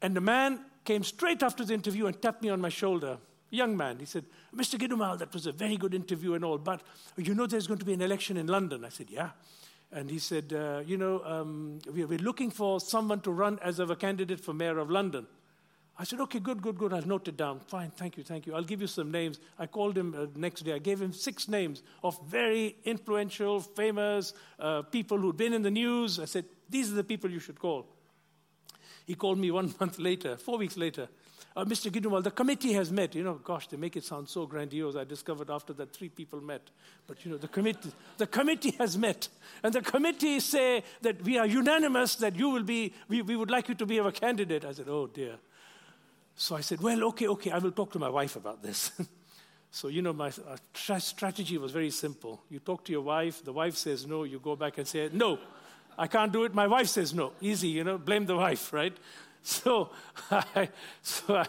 [0.01, 3.17] and the man came straight after the interview and tapped me on my shoulder.
[3.49, 4.79] Young man, he said, Mr.
[4.79, 6.81] Gidoomal, that was a very good interview and all, but
[7.17, 8.85] you know there's going to be an election in London.
[8.85, 9.31] I said, Yeah.
[9.93, 13.95] And he said, uh, You know, um, we're looking for someone to run as a
[13.95, 15.27] candidate for mayor of London.
[15.99, 16.93] I said, Okay, good, good, good.
[16.93, 17.59] I'll note it down.
[17.59, 18.55] Fine, thank you, thank you.
[18.55, 19.39] I'll give you some names.
[19.59, 20.73] I called him uh, next day.
[20.73, 25.71] I gave him six names of very influential, famous uh, people who'd been in the
[25.71, 26.21] news.
[26.21, 27.85] I said, These are the people you should call.
[29.11, 31.09] He called me one month later, four weeks later.
[31.53, 31.91] Uh, Mr.
[31.91, 33.13] Gidoomal, the committee has met.
[33.13, 34.95] You know, gosh, they make it sound so grandiose.
[34.95, 36.61] I discovered after that three people met.
[37.07, 39.27] But, you know, the committee, the committee has met.
[39.63, 43.51] And the committee say that we are unanimous that you will be, we, we would
[43.51, 44.63] like you to be our candidate.
[44.63, 45.35] I said, oh, dear.
[46.37, 48.93] So I said, well, okay, okay, I will talk to my wife about this.
[49.71, 52.43] so, you know, my uh, strategy was very simple.
[52.49, 55.37] You talk to your wife, the wife says no, you go back and say, no.
[55.97, 56.53] I can't do it.
[56.53, 57.33] My wife says no.
[57.41, 58.95] Easy, you know, blame the wife, right?
[59.43, 59.89] So
[60.29, 60.69] I,
[61.01, 61.47] so I,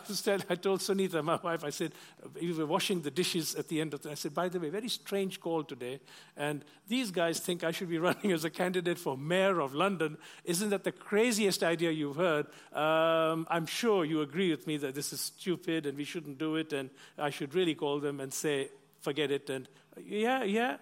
[0.48, 1.92] I told Sunita, my wife, I said,
[2.40, 4.70] we were washing the dishes at the end of the, I said, by the way,
[4.70, 6.00] very strange call today.
[6.34, 10.16] And these guys think I should be running as a candidate for mayor of London.
[10.44, 12.46] Isn't that the craziest idea you've heard?
[12.72, 16.56] Um, I'm sure you agree with me that this is stupid and we shouldn't do
[16.56, 16.72] it.
[16.72, 18.70] And I should really call them and say,
[19.02, 19.50] forget it.
[19.50, 19.68] And
[20.02, 20.78] yeah, yeah.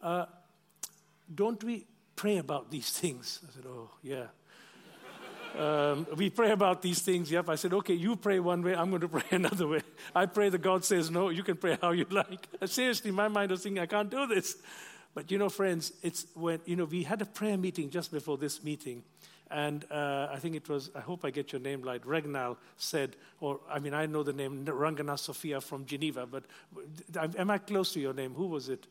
[0.00, 0.26] Uh,
[1.34, 1.86] don't we
[2.22, 3.40] pray about these things.
[3.42, 4.26] I said, Oh, yeah.
[5.58, 7.28] Um, we pray about these things.
[7.32, 7.48] Yep.
[7.48, 9.82] I said, okay, you pray one way, I'm going to pray another way.
[10.14, 12.46] I pray that God says no, you can pray how you like.
[12.64, 14.56] Seriously, my mind was thinking, I can't do this.
[15.14, 18.38] But you know, friends, it's when, you know, we had a prayer meeting just before
[18.38, 19.02] this meeting.
[19.50, 23.16] And uh, I think it was, I hope I get your name right, Regnal said,
[23.40, 26.44] or I mean, I know the name Rangana Sophia from Geneva, but
[27.36, 28.32] am I close to your name?
[28.34, 28.86] Who was it?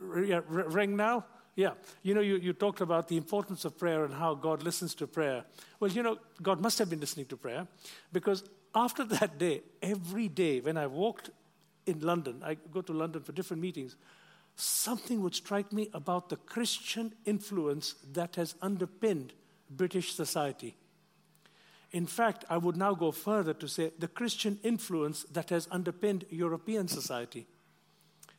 [0.00, 1.24] Regnal?
[1.56, 4.94] Yeah, you know, you, you talked about the importance of prayer and how God listens
[4.96, 5.44] to prayer.
[5.78, 7.66] Well, you know, God must have been listening to prayer
[8.12, 8.42] because
[8.74, 11.30] after that day, every day when I walked
[11.86, 13.96] in London, I go to London for different meetings,
[14.56, 19.32] something would strike me about the Christian influence that has underpinned
[19.70, 20.76] British society.
[21.92, 26.24] In fact, I would now go further to say the Christian influence that has underpinned
[26.30, 27.46] European society.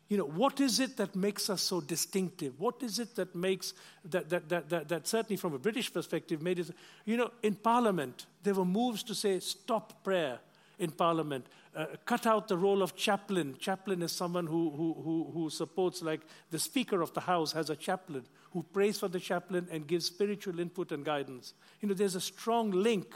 [0.07, 2.59] You know, what is it that makes us so distinctive?
[2.59, 6.43] What is it that makes, that, that, that, that, that certainly from a British perspective
[6.43, 6.69] made it,
[7.05, 10.39] you know, in Parliament, there were moves to say stop prayer
[10.77, 13.55] in Parliament, uh, cut out the role of chaplain.
[13.57, 17.69] Chaplain is someone who, who, who, who supports, like the Speaker of the House has
[17.69, 21.53] a chaplain who prays for the chaplain and gives spiritual input and guidance.
[21.81, 23.15] You know, there's a strong link.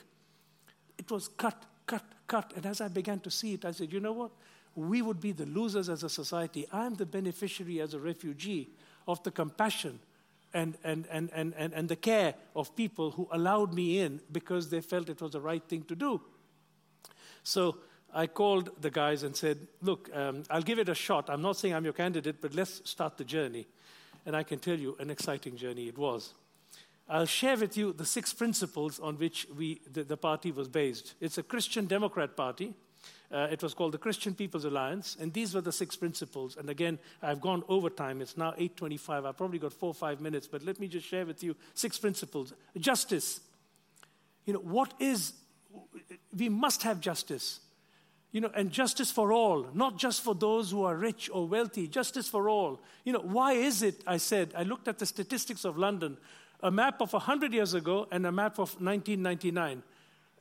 [0.97, 2.54] It was cut, cut, cut.
[2.56, 4.32] And as I began to see it, I said, you know what?
[4.75, 6.67] We would be the losers as a society.
[6.71, 8.69] I'm the beneficiary as a refugee
[9.08, 9.99] of the compassion
[10.53, 14.69] and, and, and, and, and, and the care of people who allowed me in because
[14.69, 16.21] they felt it was the right thing to do.
[17.43, 17.77] So
[18.13, 21.29] I called the guys and said, Look, um, I'll give it a shot.
[21.29, 23.67] I'm not saying I'm your candidate, but let's start the journey.
[24.25, 26.34] And I can tell you, an exciting journey it was.
[27.08, 31.15] I'll share with you the six principles on which we, the, the party was based.
[31.19, 32.75] It's a Christian Democrat party.
[33.32, 36.58] Uh, it was called the Christian People's Alliance, and these were the six principles.
[36.58, 38.22] And again, I've gone over time.
[38.22, 39.26] It's now 8:25.
[39.26, 42.00] I've probably got four or five minutes, but let me just share with you six
[42.00, 42.54] principles.
[42.78, 43.42] Justice.
[44.46, 45.34] You know what is
[46.36, 47.60] we must have justice.
[48.32, 51.88] You know, and justice for all, not just for those who are rich or wealthy,
[51.88, 52.80] justice for all.
[53.04, 56.16] You know, why is it, I said, I looked at the statistics of London,
[56.62, 59.82] a map of 100 years ago and a map of 1999.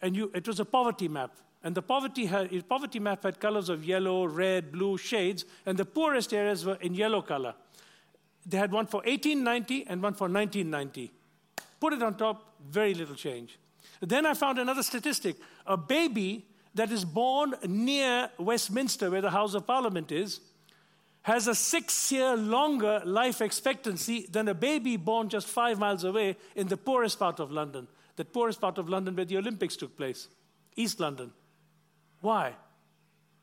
[0.02, 1.34] And you, it was a poverty map.
[1.62, 5.84] And the poverty, had, poverty map had colors of yellow, red, blue shades, and the
[5.84, 7.54] poorest areas were in yellow color.
[8.46, 11.12] They had one for 1890 and one for 1990.
[11.80, 13.58] Put it on top, very little change.
[14.00, 15.36] Then I found another statistic.
[15.66, 20.40] A baby that is born near Westminster, where the House of Parliament is,
[21.22, 26.36] has a six year longer life expectancy than a baby born just five miles away
[26.54, 29.96] in the poorest part of London, the poorest part of London where the Olympics took
[29.96, 30.28] place,
[30.76, 31.30] East London.
[32.20, 32.54] Why?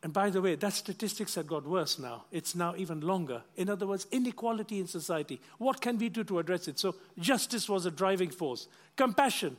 [0.06, 2.26] And by the way, that statistics have got worse now.
[2.32, 3.42] It's now even longer.
[3.56, 5.42] In other words, inequality in society.
[5.58, 6.78] What can we do to address it?
[6.78, 8.68] So, justice was a driving force.
[8.96, 9.58] Compassion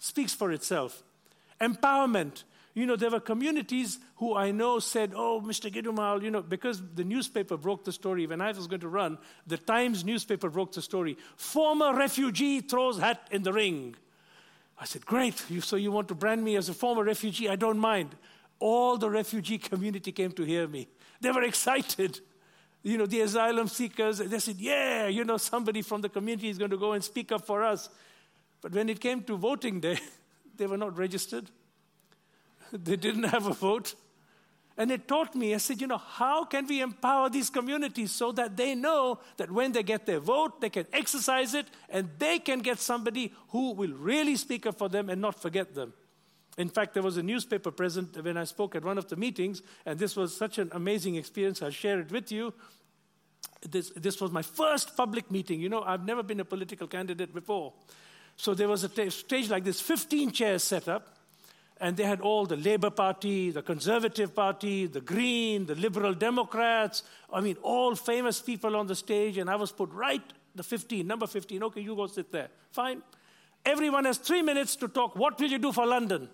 [0.00, 1.04] speaks for itself.
[1.60, 2.42] Empowerment.
[2.74, 5.72] You know, there were communities who I know said, Oh, Mr.
[5.72, 9.18] Gidoomal, you know, because the newspaper broke the story when I was going to run,
[9.46, 11.16] the Times newspaper broke the story.
[11.36, 13.94] Former refugee throws hat in the ring.
[14.78, 15.42] I said, Great.
[15.48, 17.48] You, so you want to brand me as a former refugee?
[17.48, 18.16] I don't mind.
[18.58, 20.88] All the refugee community came to hear me.
[21.20, 22.20] They were excited.
[22.82, 26.58] You know, the asylum seekers, they said, Yeah, you know, somebody from the community is
[26.58, 27.88] going to go and speak up for us.
[28.60, 29.98] But when it came to voting day,
[30.56, 31.50] they were not registered.
[32.72, 33.94] They didn't have a vote.
[34.78, 38.30] And it taught me, I said, you know, how can we empower these communities so
[38.32, 42.38] that they know that when they get their vote, they can exercise it and they
[42.38, 45.94] can get somebody who will really speak up for them and not forget them.
[46.58, 49.62] In fact, there was a newspaper present when I spoke at one of the meetings,
[49.84, 51.60] and this was such an amazing experience.
[51.62, 52.54] I'll share it with you.
[53.68, 55.60] This, this was my first public meeting.
[55.60, 57.74] You know, I've never been a political candidate before.
[58.36, 61.16] So there was a t- stage like this, 15 chairs set up,
[61.78, 67.02] and they had all the Labour Party, the Conservative Party, the Green, the Liberal Democrats.
[67.30, 70.22] I mean, all famous people on the stage, and I was put right
[70.54, 71.62] the 15, number 15.
[71.64, 72.48] Okay, you go sit there.
[72.70, 73.02] Fine.
[73.64, 75.16] Everyone has three minutes to talk.
[75.16, 76.30] What will you do for London?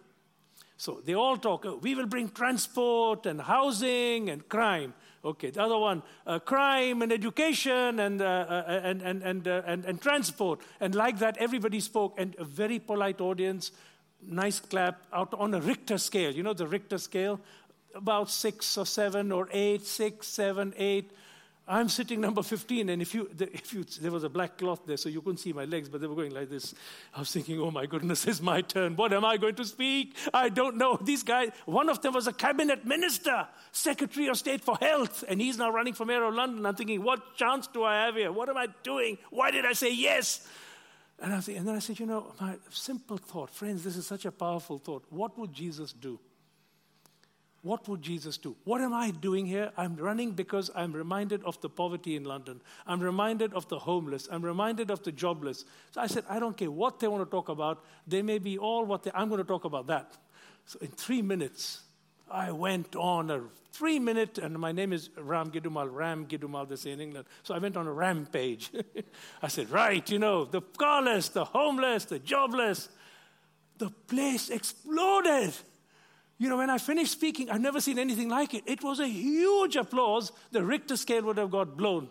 [0.82, 1.64] So they all talk.
[1.64, 4.94] Oh, we will bring transport and housing and crime.
[5.24, 9.62] Okay, the other one, uh, crime and education and, uh, uh and, and, and, uh,
[9.64, 10.58] and, and transport.
[10.80, 13.70] And like that, everybody spoke, and a very polite audience,
[14.26, 16.32] nice clap out on a Richter scale.
[16.32, 17.38] You know the Richter scale?
[17.94, 21.12] About six or seven or eight, six, seven, eight.
[21.66, 24.96] I'm sitting number 15, and if you, if you, there was a black cloth there,
[24.96, 26.74] so you couldn't see my legs, but they were going like this.
[27.14, 28.96] I was thinking, oh my goodness, it's my turn.
[28.96, 30.16] What am I going to speak?
[30.34, 30.98] I don't know.
[31.00, 35.40] These guys, one of them was a cabinet minister, Secretary of State for Health, and
[35.40, 36.66] he's now running for mayor of London.
[36.66, 38.32] I'm thinking, what chance do I have here?
[38.32, 39.18] What am I doing?
[39.30, 40.46] Why did I say yes?
[41.20, 44.24] And, I and then I said, you know, my simple thought, friends, this is such
[44.24, 45.04] a powerful thought.
[45.10, 46.18] What would Jesus do?
[47.62, 48.56] What would Jesus do?
[48.64, 49.70] What am I doing here?
[49.76, 52.60] I'm running because I'm reminded of the poverty in London.
[52.88, 54.28] I'm reminded of the homeless.
[54.30, 55.64] I'm reminded of the jobless.
[55.92, 57.84] So I said, I don't care what they want to talk about.
[58.06, 60.16] They may be all what they, I'm going to talk about that.
[60.66, 61.82] So in three minutes,
[62.28, 63.42] I went on a
[63.72, 67.26] three minute, and my name is Ram Gidoomal, Ram Gidoomal, they say in England.
[67.44, 68.72] So I went on a rampage.
[69.42, 72.88] I said, right, you know, the carless, the homeless, the jobless.
[73.78, 75.54] The place exploded.
[76.38, 78.64] You know, when I finished speaking, I've never seen anything like it.
[78.66, 80.32] It was a huge applause.
[80.50, 82.08] The Richter scale would have got blown.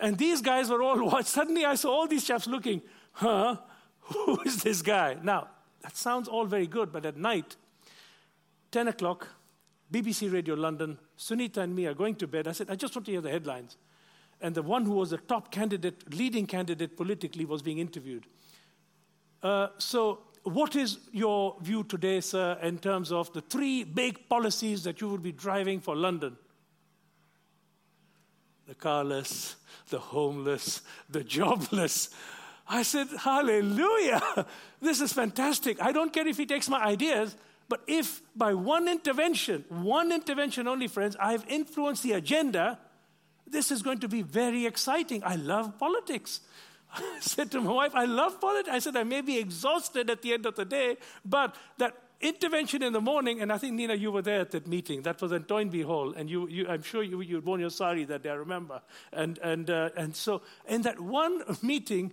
[0.00, 1.26] And these guys were all watching.
[1.26, 3.56] Suddenly I saw all these chaps looking, huh?
[4.00, 5.16] Who is this guy?
[5.22, 5.48] Now,
[5.82, 7.56] that sounds all very good, but at night,
[8.70, 9.28] 10 o'clock,
[9.92, 12.48] BBC Radio London, Sunita and me are going to bed.
[12.48, 13.76] I said, I just want to hear the headlines.
[14.40, 18.26] And the one who was the top candidate, leading candidate politically, was being interviewed.
[19.42, 24.84] Uh, so, what is your view today, sir, in terms of the three big policies
[24.84, 26.36] that you would be driving for London?
[28.68, 29.56] The carless,
[29.88, 32.10] the homeless, the jobless.
[32.68, 34.46] I said, Hallelujah!
[34.80, 35.80] This is fantastic.
[35.80, 37.36] I don't care if he takes my ideas,
[37.68, 42.78] but if by one intervention, one intervention only, friends, I've influenced the agenda,
[43.46, 45.22] this is going to be very exciting.
[45.24, 46.40] I love politics.
[46.94, 48.74] I said to my wife, I love politics.
[48.74, 52.82] I said, I may be exhausted at the end of the day, but that intervention
[52.82, 55.02] in the morning, and I think, Nina, you were there at that meeting.
[55.02, 58.04] That was in Toynbee Hall, and you, you, I'm sure you, you'd worn your sari
[58.04, 58.80] that day, I remember.
[59.12, 62.12] And, and, uh, and so, in that one meeting,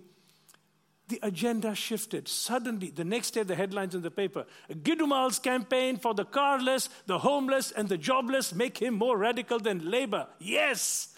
[1.08, 2.28] the agenda shifted.
[2.28, 7.20] Suddenly, the next day, the headlines in the paper Gidoomal's campaign for the carless, the
[7.20, 10.28] homeless, and the jobless make him more radical than Labour.
[10.40, 11.11] Yes!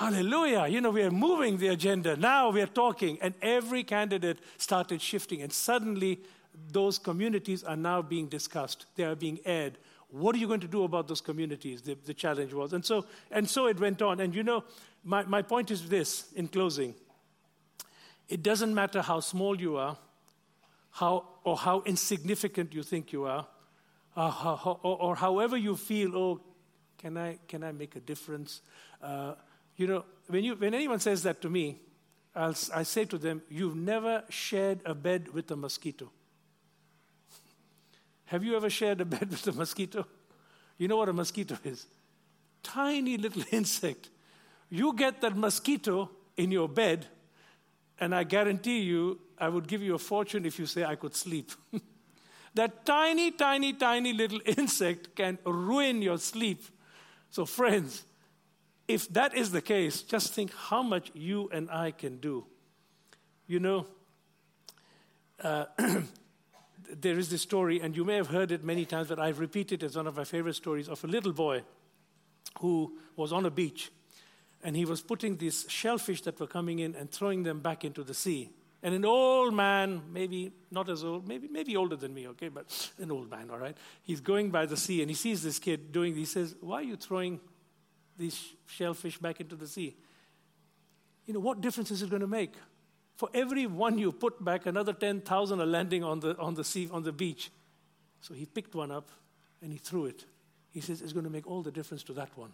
[0.00, 0.66] Hallelujah.
[0.66, 2.16] You know, we are moving the agenda.
[2.16, 3.18] Now we are talking.
[3.20, 5.42] And every candidate started shifting.
[5.42, 6.20] And suddenly,
[6.72, 8.86] those communities are now being discussed.
[8.96, 9.76] They are being aired.
[10.08, 11.82] What are you going to do about those communities?
[11.82, 12.72] The, the challenge was.
[12.72, 14.20] And so, and so it went on.
[14.20, 14.64] And you know,
[15.04, 16.94] my, my point is this in closing
[18.26, 19.98] it doesn't matter how small you are,
[20.92, 23.46] how, or how insignificant you think you are,
[24.16, 26.40] or, or, or however you feel, oh,
[26.96, 28.62] can I, can I make a difference?
[29.02, 29.34] Uh,
[29.80, 31.80] you know, when, you, when anyone says that to me,
[32.34, 36.10] I'll, I say to them, You've never shared a bed with a mosquito.
[38.26, 40.06] Have you ever shared a bed with a mosquito?
[40.76, 41.86] You know what a mosquito is?
[42.62, 44.10] Tiny little insect.
[44.68, 47.06] You get that mosquito in your bed,
[47.98, 51.16] and I guarantee you, I would give you a fortune if you say I could
[51.16, 51.52] sleep.
[52.54, 56.64] that tiny, tiny, tiny little insect can ruin your sleep.
[57.30, 58.04] So, friends,
[58.94, 62.44] if that is the case, just think how much you and I can do.
[63.46, 63.86] You know,
[65.42, 65.66] uh,
[67.00, 69.82] there is this story, and you may have heard it many times, but I've repeated
[69.82, 71.62] it as one of my favorite stories of a little boy
[72.60, 73.90] who was on a beach
[74.62, 78.02] and he was putting these shellfish that were coming in and throwing them back into
[78.02, 78.50] the sea.
[78.82, 82.92] And an old man, maybe not as old, maybe, maybe older than me, okay, but
[82.98, 85.92] an old man, all right, he's going by the sea and he sees this kid
[85.92, 87.40] doing, he says, Why are you throwing
[88.20, 89.96] these shellfish back into the sea?
[91.26, 92.54] You know, what difference is it going to make?
[93.16, 96.88] For every one you put back, another 10,000 are landing on the, on the sea,
[96.92, 97.50] on the beach.
[98.20, 99.10] So he picked one up
[99.60, 100.24] and he threw it.
[100.70, 102.52] He says, It's going to make all the difference to that one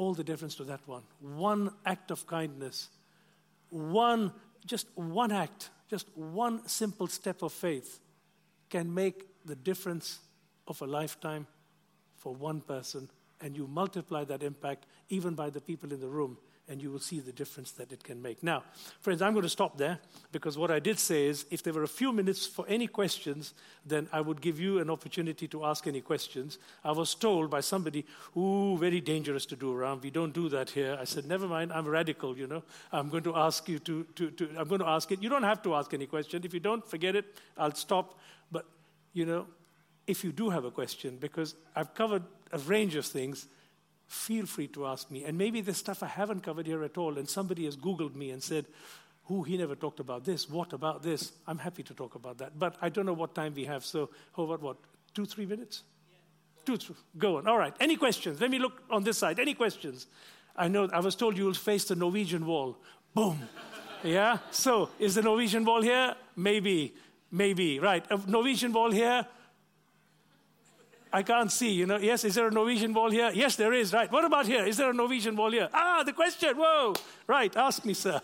[0.00, 1.02] all the difference to that one.
[1.20, 2.88] One act of kindness,
[3.68, 4.32] one,
[4.64, 8.00] just one act, just one simple step of faith
[8.70, 10.20] can make the difference
[10.66, 11.46] of a lifetime
[12.20, 13.10] for one person.
[13.40, 16.36] And you multiply that impact even by the people in the room
[16.70, 18.44] and you will see the difference that it can make.
[18.44, 18.62] Now,
[19.00, 19.98] friends, I'm going to stop there
[20.30, 23.54] because what I did say is if there were a few minutes for any questions,
[23.84, 26.58] then I would give you an opportunity to ask any questions.
[26.84, 28.06] I was told by somebody,
[28.36, 30.02] ooh, very dangerous to do around.
[30.02, 30.96] We don't do that here.
[30.98, 32.62] I said, never mind, I'm a radical, you know.
[32.92, 35.20] I'm going to ask you to, to, to I'm going to ask it.
[35.20, 36.42] You don't have to ask any question.
[36.44, 37.34] If you don't, forget it.
[37.58, 38.20] I'll stop.
[38.52, 38.64] But,
[39.12, 39.46] you know,
[40.10, 43.46] if you do have a question, because I've covered a range of things,
[44.08, 45.24] feel free to ask me.
[45.24, 48.30] And maybe there's stuff I haven't covered here at all, and somebody has Googled me
[48.32, 48.66] and said,
[49.26, 50.50] Who, he never talked about this.
[50.50, 51.32] What about this?
[51.46, 52.58] I'm happy to talk about that.
[52.58, 54.76] But I don't know what time we have, so how about what?
[55.14, 55.84] Two, three minutes?
[56.10, 56.18] Yeah.
[56.66, 56.96] Two, three.
[57.16, 57.46] Go on.
[57.46, 57.74] All right.
[57.78, 58.40] Any questions?
[58.40, 59.38] Let me look on this side.
[59.38, 60.08] Any questions?
[60.56, 62.78] I know I was told you will face the Norwegian wall.
[63.14, 63.40] Boom.
[64.02, 64.38] yeah?
[64.50, 66.16] So, is the Norwegian wall here?
[66.34, 66.94] Maybe.
[67.30, 67.78] Maybe.
[67.78, 68.04] Right.
[68.10, 69.24] A Norwegian wall here?
[71.12, 71.98] I can't see, you know.
[71.98, 73.30] Yes, is there a Norwegian wall here?
[73.34, 74.10] Yes, there is, right.
[74.10, 74.64] What about here?
[74.64, 75.68] Is there a Norwegian wall here?
[75.72, 76.94] Ah, the question, whoa.
[77.26, 78.20] Right, ask me, sir.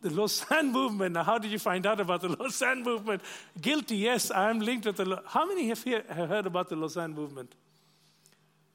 [0.00, 1.14] The Lausanne movement.
[1.14, 3.22] Now, how did you find out about the Lausanne movement?
[3.58, 5.22] Guilty, yes, I am linked with the.
[5.26, 7.54] How many have, here, have heard about the Lausanne movement?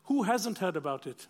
[0.06, 1.28] Who hasn't heard about it?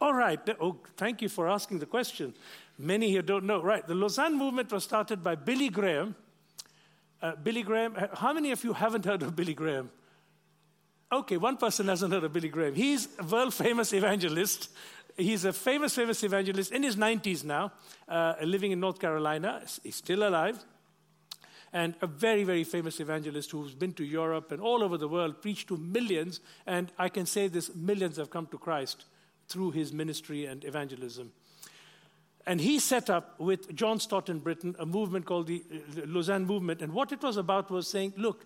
[0.00, 0.38] All right.
[0.60, 2.32] Oh, thank you for asking the question.
[2.78, 3.60] Many here don't know.
[3.60, 3.84] Right.
[3.84, 6.14] The Lausanne movement was started by Billy Graham
[7.22, 9.90] uh, Billy Graham, how many of you haven't heard of Billy Graham?
[11.10, 12.74] Okay, one person hasn't heard of Billy Graham.
[12.74, 14.70] He's a world famous evangelist.
[15.16, 17.72] He's a famous, famous evangelist in his 90s now,
[18.08, 19.62] uh, living in North Carolina.
[19.82, 20.64] He's still alive.
[21.72, 25.40] And a very, very famous evangelist who's been to Europe and all over the world,
[25.40, 26.40] preached to millions.
[26.66, 29.04] And I can say this millions have come to Christ
[29.48, 31.32] through his ministry and evangelism.
[32.46, 35.58] And he set up with John Stott in Britain a movement called uh,
[35.94, 36.82] the Lausanne Movement.
[36.82, 38.44] And what it was about was saying, look,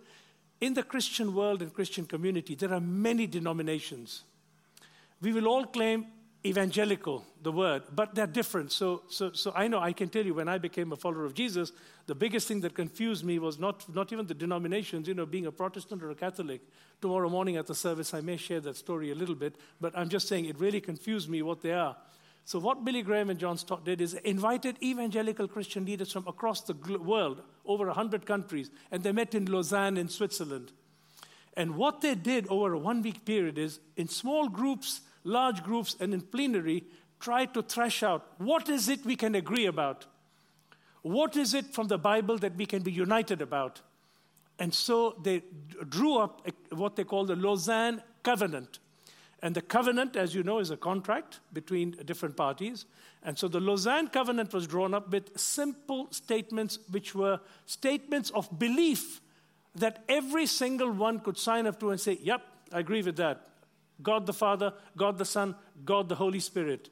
[0.61, 4.25] in the Christian world and Christian community, there are many denominations.
[5.21, 6.07] We will all claim
[6.45, 8.71] evangelical, the word, but they're different.
[8.71, 11.35] So, so, so I know I can tell you when I became a follower of
[11.35, 11.73] Jesus,
[12.07, 15.47] the biggest thing that confused me was not, not even the denominations, you know, being
[15.47, 16.61] a Protestant or a Catholic.
[17.01, 20.09] Tomorrow morning at the service, I may share that story a little bit, but I'm
[20.09, 21.97] just saying it really confused me what they are.
[22.47, 26.61] So, what Billy Graham and John Stott did is invited evangelical Christian leaders from across
[26.61, 30.71] the world, over 100 countries, and they met in Lausanne in Switzerland.
[31.57, 35.97] And what they did over a one week period is, in small groups, large groups,
[35.99, 36.85] and in plenary,
[37.19, 40.07] try to thresh out what is it we can agree about?
[41.03, 43.81] What is it from the Bible that we can be united about?
[44.61, 45.43] And so they
[45.89, 48.79] drew up what they call the Lausanne Covenant.
[49.43, 52.87] And the covenant, as you know, is a contract between different parties.
[53.23, 58.59] And so the Lausanne Covenant was drawn up with simple statements, which were statements of
[58.59, 59.21] belief
[59.75, 63.47] that every single one could sign up to and say, Yep, I agree with that.
[64.03, 66.91] God the Father, God the Son, God the Holy Spirit,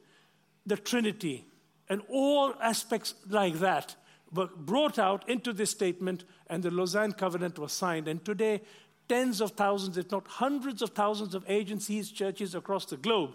[0.67, 1.47] the Trinity,
[1.89, 3.97] and all aspects like that
[4.33, 8.09] were brought out into this statement, and the Lausanne Covenant was signed.
[8.09, 8.63] And today,
[9.09, 13.35] tens of thousands, if not hundreds of thousands of agencies, churches across the globe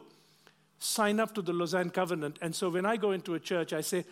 [0.80, 2.40] sign up to the Lausanne Covenant.
[2.42, 4.06] And so when I go into a church, I say,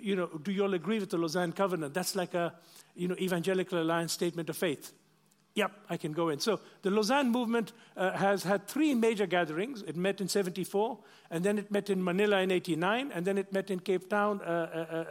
[0.00, 1.92] you know, do you all agree with the Lausanne Covenant?
[1.92, 2.54] That's like a,
[2.94, 4.92] you know, evangelical alliance statement of faith.
[5.56, 6.40] Yep, I can go in.
[6.40, 9.82] So the Lausanne movement uh, has had three major gatherings.
[9.82, 10.98] It met in 74,
[11.30, 14.40] and then it met in Manila in 89, and then it met in Cape Town
[14.40, 15.04] uh, uh,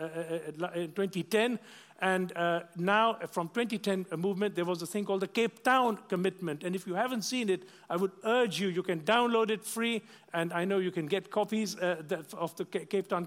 [0.59, 1.59] uh, uh in 2010.
[2.03, 5.63] And uh, now, uh, from 2010 uh, movement, there was a thing called the Cape
[5.63, 6.65] Town Commitment.
[6.65, 10.01] And if you haven't seen it, I would urge you, you can download it free,
[10.33, 13.25] and I know you can get copies uh, of the Cape Town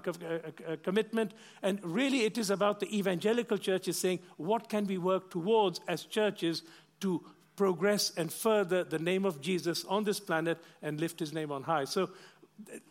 [0.83, 1.31] Commitment.
[1.63, 6.03] And really, it is about the evangelical churches saying, what can we work towards as
[6.03, 6.61] churches
[6.99, 7.25] to
[7.55, 11.63] progress and further the name of Jesus on this planet and lift his name on
[11.63, 11.85] high.
[11.85, 12.11] So,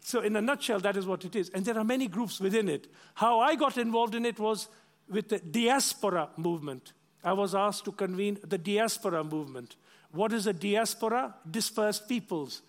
[0.01, 1.49] so in a nutshell, that is what it is.
[1.51, 2.89] And there are many groups within it.
[3.15, 4.67] How I got involved in it was
[5.09, 6.93] with the diaspora movement.
[7.23, 9.77] I was asked to convene the diaspora movement.
[10.13, 11.35] What is a diaspora?
[11.49, 12.63] Dispersed peoples.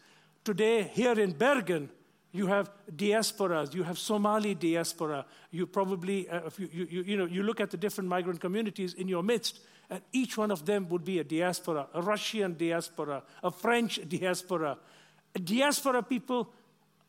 [0.44, 1.90] Today, here in Bergen,
[2.32, 3.74] you have diasporas.
[3.74, 5.26] You have Somali diaspora.
[5.52, 9.08] You probably, uh, you, you, you, know, you look at the different migrant communities in
[9.08, 9.60] your midst,
[9.90, 14.78] and each one of them would be a diaspora, a Russian diaspora, a French diaspora.
[15.34, 16.52] Diaspora people,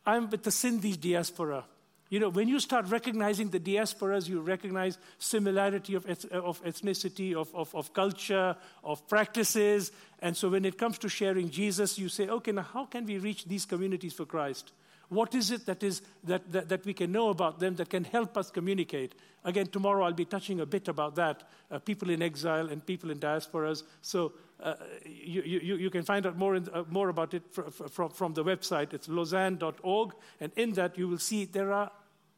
[0.06, 1.64] I'm with the Sindhi diaspora.
[2.10, 7.54] You know, when you start recognizing the diasporas, you recognize similarity of, of ethnicity, of,
[7.54, 9.92] of, of, culture, of practices.
[10.20, 13.18] And so when it comes to sharing Jesus, you say, okay, now how can we
[13.18, 14.72] reach these communities for Christ?
[15.10, 18.04] What is it that, is, that, that, that we can know about them that can
[18.04, 19.14] help us communicate?
[19.44, 23.10] Again, tomorrow I'll be touching a bit about that uh, people in exile and people
[23.10, 23.84] in diasporas.
[24.02, 24.74] So uh,
[25.06, 28.34] you, you, you, can find out more, in, uh, more about it from, from, from
[28.34, 28.92] the website.
[28.92, 30.12] It's lausanne.org.
[30.40, 31.90] And in that, you will see there are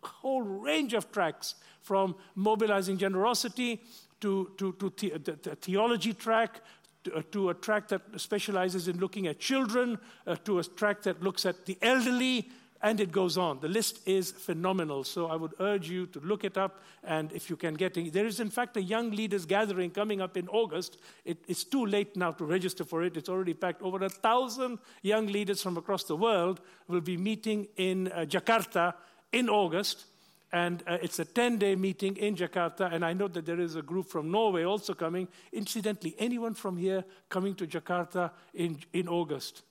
[0.02, 3.80] whole range of tracks from mobilizing generosity
[4.20, 6.60] to, to, to the, the, theology track
[7.04, 11.02] to, uh, to, a track that specializes in looking at children, uh, to a track
[11.02, 12.48] that looks at the elderly,
[12.82, 13.60] and it goes on.
[13.60, 15.04] The list is phenomenal.
[15.04, 16.80] So I would urge you to look it up.
[17.04, 20.20] And if you can get it, there is, in fact, a young leaders gathering coming
[20.20, 20.96] up in August.
[21.24, 23.16] It, it's too late now to register for it.
[23.16, 23.82] It's already packed.
[23.82, 28.94] Over a thousand young leaders from across the world will be meeting in uh, Jakarta
[29.32, 30.04] in August.
[30.52, 32.92] And uh, it's a 10 day meeting in Jakarta.
[32.92, 35.28] And I know that there is a group from Norway also coming.
[35.52, 39.62] Incidentally, anyone from here coming to Jakarta in, in August?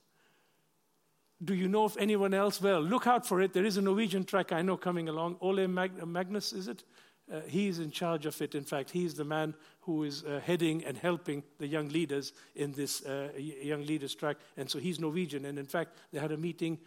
[1.43, 2.62] Do you know of anyone else?
[2.62, 3.53] Well, look out for it.
[3.53, 5.38] There is a Norwegian track I know coming along.
[5.41, 6.84] Ole Mag- Magnus, is it?
[7.32, 8.55] Uh, he's in charge of it.
[8.55, 12.72] In fact, he's the man who is uh, heading and helping the young leaders in
[12.72, 14.38] this uh, young leaders track.
[14.57, 15.45] And so he's Norwegian.
[15.45, 16.80] And in fact, they had a meeting,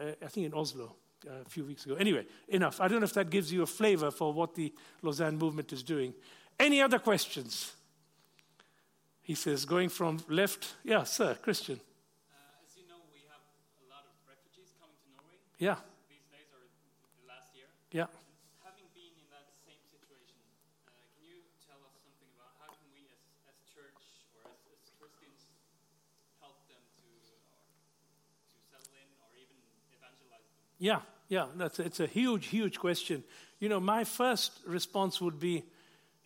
[0.00, 0.90] uh, I think, in Oslo uh,
[1.26, 1.94] a few weeks ago.
[1.94, 2.80] Anyway, enough.
[2.80, 5.82] I don't know if that gives you a flavor for what the Lausanne movement is
[5.82, 6.14] doing.
[6.58, 7.72] Any other questions?
[9.22, 10.74] He says, going from left.
[10.84, 11.80] Yeah, sir, Christian.
[12.32, 13.44] Uh, as you know, we have
[13.84, 15.36] a lot of refugees coming to Norway.
[15.60, 15.76] Yeah.
[16.08, 16.64] These days or
[17.20, 17.68] the last year.
[17.92, 18.08] Yeah.
[18.64, 20.40] Having been in that same situation,
[20.88, 23.20] uh, can you tell us something about how can we, as,
[23.52, 25.52] as church or as, as Christians,
[26.40, 27.36] help them to or
[28.48, 29.60] to settle in or even
[29.92, 30.67] evangelize them?
[30.78, 31.46] Yeah, yeah.
[31.56, 33.24] That's it's a huge, huge question.
[33.60, 35.64] You know, my first response would be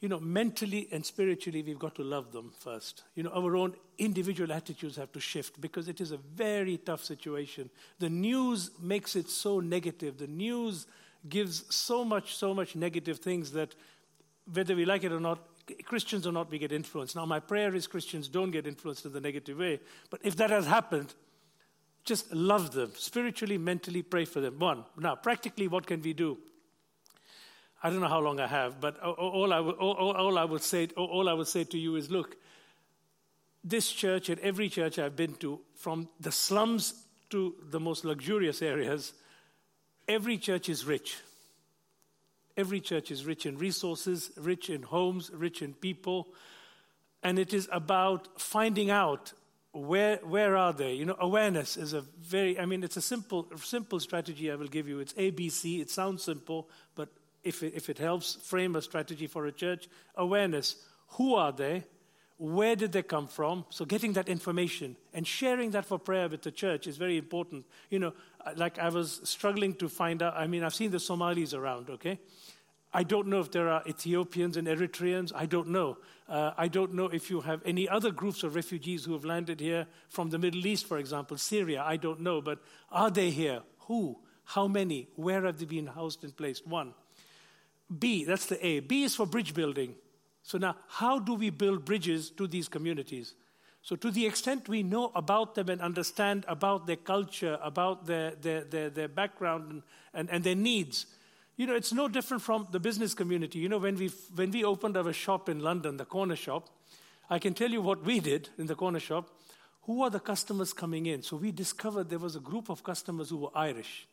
[0.03, 3.05] you know, mentally and spiritually, we've got to love them first.
[3.15, 7.05] You know, our own individual attitudes have to shift because it is a very tough
[7.05, 7.71] situation.
[8.01, 10.19] The news makes it so negative.
[10.19, 10.89] The news
[11.29, 13.77] gives so much, so much negative things that
[14.53, 15.39] whether we like it or not,
[15.85, 17.15] Christians or not, we get influenced.
[17.15, 19.79] Now, my prayer is Christians don't get influenced in the negative way.
[20.11, 21.15] But if that has happened,
[22.05, 22.93] just love them.
[22.97, 24.59] Spiritually, mentally, pray for them.
[24.59, 24.85] One.
[24.99, 26.39] Now, practically, what can we do?
[27.83, 30.61] I don't know how long I have, but all I will, all, all I will
[30.61, 32.37] say, all I will say to you is, look,
[33.65, 36.95] this church and every church I've been to, from the slums
[37.31, 39.13] to the most luxurious areas,
[40.09, 41.19] every church is rich.
[42.57, 46.29] Every church is rich in resources, rich in homes, rich in people.
[47.23, 49.33] And it is about finding out
[49.73, 50.93] where, where are they?
[50.93, 54.69] You know, awareness is a very, I mean, it's a simple, simple strategy I will
[54.69, 55.01] give you.
[55.01, 55.81] It's ABC.
[55.81, 57.09] It sounds simple, but
[57.43, 60.77] if it, if it helps frame a strategy for a church, awareness.
[61.17, 61.85] Who are they?
[62.39, 63.65] Where did they come from?
[63.71, 67.65] So, getting that information and sharing that for prayer with the church is very important.
[67.89, 68.13] You know,
[68.57, 70.35] like I was struggling to find out.
[70.37, 72.19] I mean, I've seen the Somalis around, okay?
[72.95, 75.33] I don't know if there are Ethiopians and Eritreans.
[75.35, 75.97] I don't know.
[76.29, 79.61] Uh, I don't know if you have any other groups of refugees who have landed
[79.61, 81.83] here from the Middle East, for example, Syria.
[81.87, 82.43] I don't know.
[82.43, 82.59] But
[82.91, 83.63] are they here?
[83.87, 84.19] Who?
[84.45, 85.09] How many?
[85.17, 86.67] Where have they been housed and placed?
[86.67, 86.93] One.
[87.99, 88.81] B, that's the A.
[88.81, 89.95] B is for bridge building.
[90.43, 93.35] So now, how do we build bridges to these communities?
[93.83, 98.33] So, to the extent we know about them and understand about their culture, about their,
[98.37, 99.83] their, their, their background and,
[100.15, 101.07] and, and their needs,
[101.57, 103.59] you know, it's no different from the business community.
[103.59, 106.69] You know, when we, when we opened our shop in London, the corner shop,
[107.29, 109.29] I can tell you what we did in the corner shop.
[109.83, 111.23] Who are the customers coming in?
[111.23, 114.07] So we discovered there was a group of customers who were Irish.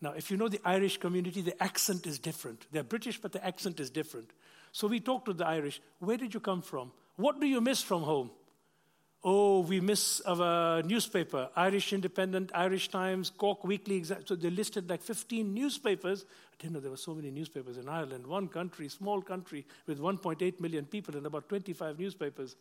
[0.00, 2.66] Now, if you know the Irish community, the accent is different.
[2.70, 4.30] They're British, but the accent is different.
[4.72, 5.80] So we talked to the Irish.
[5.98, 6.92] Where did you come from?
[7.16, 8.30] What do you miss from home?
[9.24, 14.04] Oh, we miss our newspaper, Irish Independent, Irish Times, Cork Weekly.
[14.04, 16.24] So they listed like 15 newspapers.
[16.52, 18.26] I didn't know there were so many newspapers in Ireland.
[18.26, 22.54] One country, small country with 1.8 million people and about 25 newspapers.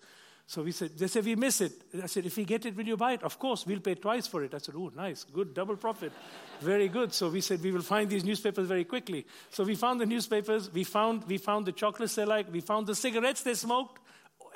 [0.50, 1.74] So we said, they said, we miss it.
[2.02, 3.24] I said, if we get it, will you buy it?
[3.24, 4.54] Of course, we'll pay twice for it.
[4.54, 6.14] I said, oh, nice, good, double profit.
[6.62, 7.14] very good.
[7.14, 9.28] So we said, we will find these newspapers very quickly.
[9.50, 12.88] So we found the newspapers, we found, we found the chocolates they like, we found
[12.88, 14.02] the cigarettes they smoked,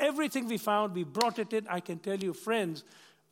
[0.01, 1.67] everything we found, we brought it in.
[1.67, 2.83] I can tell you, friends,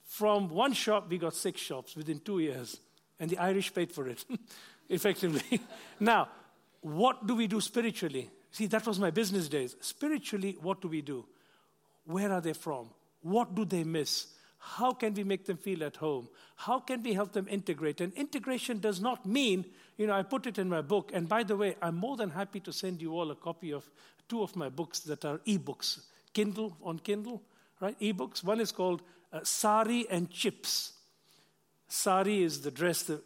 [0.06, 2.80] from one shop, we got six shops within two years.
[3.20, 4.24] And the Irish paid for it,
[4.90, 5.62] effectively.
[6.00, 6.30] now,
[6.82, 8.30] what do we do spiritually?
[8.52, 9.76] See, that was my business days.
[9.82, 11.26] Spiritually, what do we do?
[12.06, 12.90] Where are they from?
[13.22, 14.28] What do they miss?
[14.58, 16.28] How can we make them feel at home?
[16.56, 18.02] How can we help them integrate?
[18.02, 19.66] And integration does not mean,
[19.98, 21.12] you know, I put it in my book.
[21.14, 23.90] And by the way, I'm more than happy to send you all a copy of
[24.28, 26.02] two of my books that are e-books.
[26.34, 27.42] Kindle on Kindle,
[27.80, 28.00] right?
[28.00, 28.44] Ebooks.
[28.44, 29.02] One is called
[29.32, 30.94] uh, Sari and Chips.
[31.88, 33.22] Sari is the dress that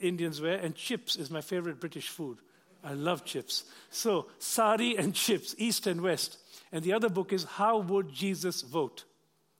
[0.00, 2.38] Indians wear, and chips is my favorite British food.
[2.84, 3.64] I love chips.
[3.90, 6.38] So, Sari and chips, East and West.
[6.70, 9.04] And the other book is How Would Jesus Vote?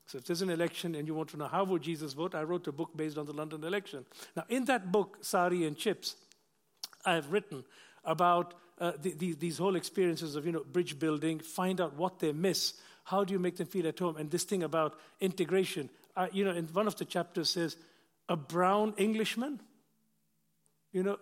[0.07, 2.45] So, if there's an election and you want to know how would Jesus vote, I
[2.45, 4.07] wrote a book based on the London election.
[4.37, 6.15] Now, in that book, Sari and Chips,
[7.05, 7.65] I have written
[8.05, 12.19] about uh, the, the, these whole experiences of you know bridge building, find out what
[12.19, 12.75] they miss.
[13.05, 14.17] How do you make them feel at home?
[14.17, 15.91] And this thing about integration.
[16.17, 17.77] Uh, you know, in one of the chapters says,
[18.29, 19.61] a brown Englishman.
[20.93, 21.19] You know,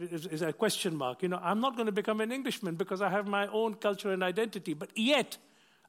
[0.00, 1.22] is a question mark.
[1.22, 4.10] You know, I'm not going to become an Englishman because I have my own culture
[4.12, 5.36] and identity, but yet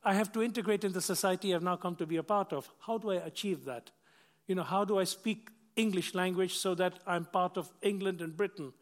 [0.03, 2.69] I have to integrate in the society I've now come to be a part of.
[2.79, 3.91] How do I achieve that?
[4.47, 8.35] You know, how do I speak English language so that I'm part of England and
[8.35, 8.73] Britain?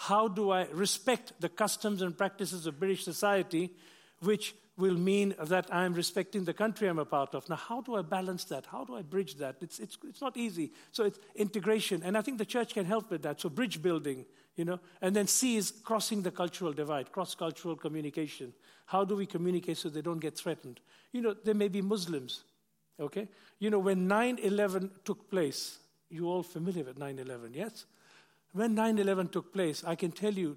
[0.00, 3.72] How do I respect the customs and practices of British society,
[4.20, 7.48] which will mean that I'm respecting the country I'm a part of.
[7.48, 8.66] Now, how do I balance that?
[8.66, 9.56] How do I bridge that?
[9.60, 10.70] It's, it's, it's not easy.
[10.92, 13.40] So it's integration, and I think the church can help with that.
[13.40, 14.24] So bridge building,
[14.54, 18.52] you know, and then C is crossing the cultural divide, cross-cultural communication.
[18.86, 20.78] How do we communicate so they don't get threatened?
[21.12, 22.44] You know, there may be Muslims,
[23.00, 23.26] okay?
[23.58, 25.78] You know, when 9-11 took place,
[26.08, 27.84] you all familiar with 9-11, yes?
[28.52, 30.56] When 9 11 took place, I can tell you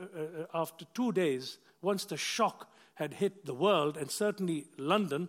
[0.00, 4.66] uh, uh, uh, after two days, once the shock had hit the world and certainly
[4.78, 5.28] London,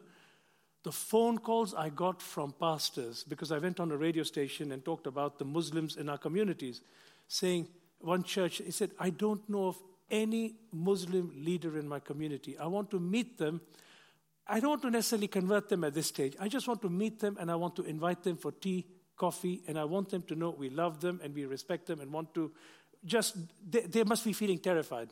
[0.84, 4.86] the phone calls I got from pastors, because I went on a radio station and
[4.86, 6.82] talked about the Muslims in our communities,
[7.28, 7.68] saying,
[8.00, 9.78] one church, he said, I don't know of
[10.10, 12.58] any Muslim leader in my community.
[12.58, 13.60] I want to meet them.
[14.48, 16.36] I don't want to necessarily convert them at this stage.
[16.40, 18.86] I just want to meet them and I want to invite them for tea
[19.18, 22.12] coffee, and I want them to know we love them and we respect them and
[22.12, 22.52] want to
[23.06, 23.38] just,
[23.70, 25.10] they, they must be feeling terrified.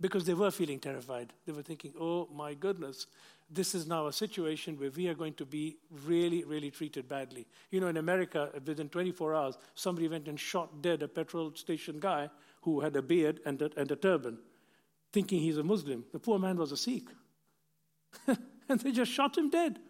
[0.00, 1.32] because they were feeling terrified.
[1.46, 3.06] They were thinking, oh my goodness,
[3.50, 5.76] this is now a situation where we are going to be
[6.06, 7.46] really, really treated badly.
[7.70, 12.00] You know, in America, within 24 hours, somebody went and shot dead a petrol station
[12.00, 12.30] guy
[12.62, 14.38] who had a beard and a, and a turban,
[15.12, 16.04] thinking he's a Muslim.
[16.12, 17.08] The poor man was a Sikh.
[18.26, 19.80] and they just shot him dead.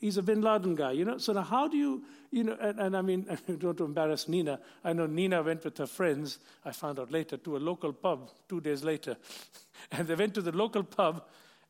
[0.00, 1.18] He's a bin Laden guy, you know.
[1.18, 3.26] So now, how do you, you know, and, and I mean,
[3.58, 4.60] don't to embarrass Nina.
[4.84, 8.30] I know Nina went with her friends, I found out later, to a local pub
[8.48, 9.16] two days later.
[9.92, 11.24] and they went to the local pub,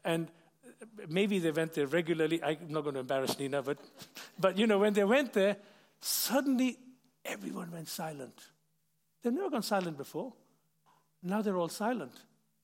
[0.04, 0.28] and
[1.08, 2.42] maybe they went there regularly.
[2.42, 3.78] I'm not going to embarrass Nina, but,
[4.38, 5.56] but you know, when they went there,
[6.00, 6.78] suddenly
[7.24, 8.38] everyone went silent.
[9.22, 10.34] They've never gone silent before.
[11.22, 12.12] Now they're all silent.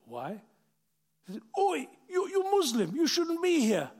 [0.04, 0.40] Why?
[1.26, 2.94] They said, Oi, you, you're Muslim.
[2.94, 3.90] You shouldn't be here.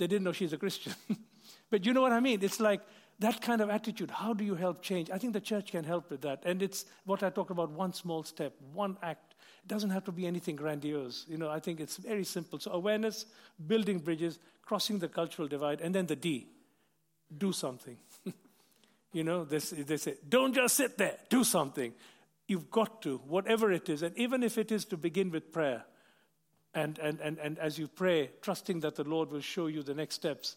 [0.00, 0.94] They didn't know she's a Christian.
[1.70, 2.42] but you know what I mean?
[2.42, 2.80] It's like
[3.18, 4.10] that kind of attitude.
[4.10, 5.10] How do you help change?
[5.10, 6.42] I think the church can help with that.
[6.46, 9.34] And it's what I talk about one small step, one act.
[9.62, 11.26] It doesn't have to be anything grandiose.
[11.28, 12.58] You know, I think it's very simple.
[12.58, 13.26] So, awareness,
[13.66, 16.48] building bridges, crossing the cultural divide, and then the D
[17.36, 17.98] do something.
[19.12, 21.92] you know, they, they say, don't just sit there, do something.
[22.48, 24.02] You've got to, whatever it is.
[24.02, 25.84] And even if it is to begin with prayer,
[26.74, 29.94] and, and, and, and as you pray, trusting that the Lord will show you the
[29.94, 30.56] next steps,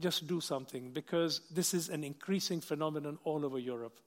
[0.00, 4.00] just do something because this is an increasing phenomenon all over Europe.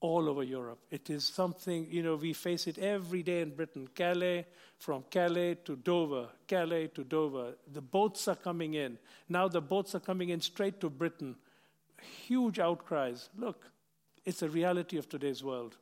[0.00, 0.80] All over Europe.
[0.90, 3.88] It is something, you know, we face it every day in Britain.
[3.94, 4.44] Calais,
[4.78, 7.54] from Calais to Dover, Calais to Dover.
[7.72, 8.98] The boats are coming in.
[9.28, 11.36] Now the boats are coming in straight to Britain.
[12.26, 13.30] Huge outcries.
[13.38, 13.64] Look,
[14.26, 15.76] it's a reality of today's world.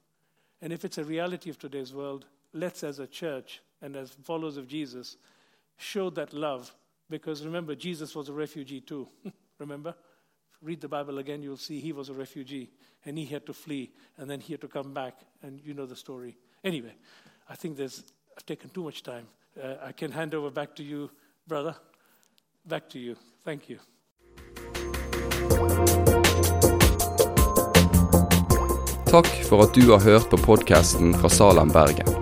[0.60, 4.56] And if it's a reality of today's world, let's as a church and as followers
[4.56, 5.16] of Jesus
[5.76, 6.72] show that love.
[7.10, 9.08] Because remember, Jesus was a refugee too.
[9.58, 9.94] remember?
[10.62, 12.70] Read the Bible again, you'll see he was a refugee
[13.04, 15.86] and he had to flee and then he had to come back, and you know
[15.86, 16.36] the story.
[16.62, 16.94] Anyway,
[17.48, 18.04] I think there's,
[18.36, 19.26] I've taken too much time.
[19.60, 21.10] Uh, I can hand over back to you,
[21.46, 21.74] brother.
[22.64, 23.16] Back to you.
[23.44, 23.78] Thank you.
[29.10, 32.21] Takk for at du har hørt på podkasten fra Salem, Bergen.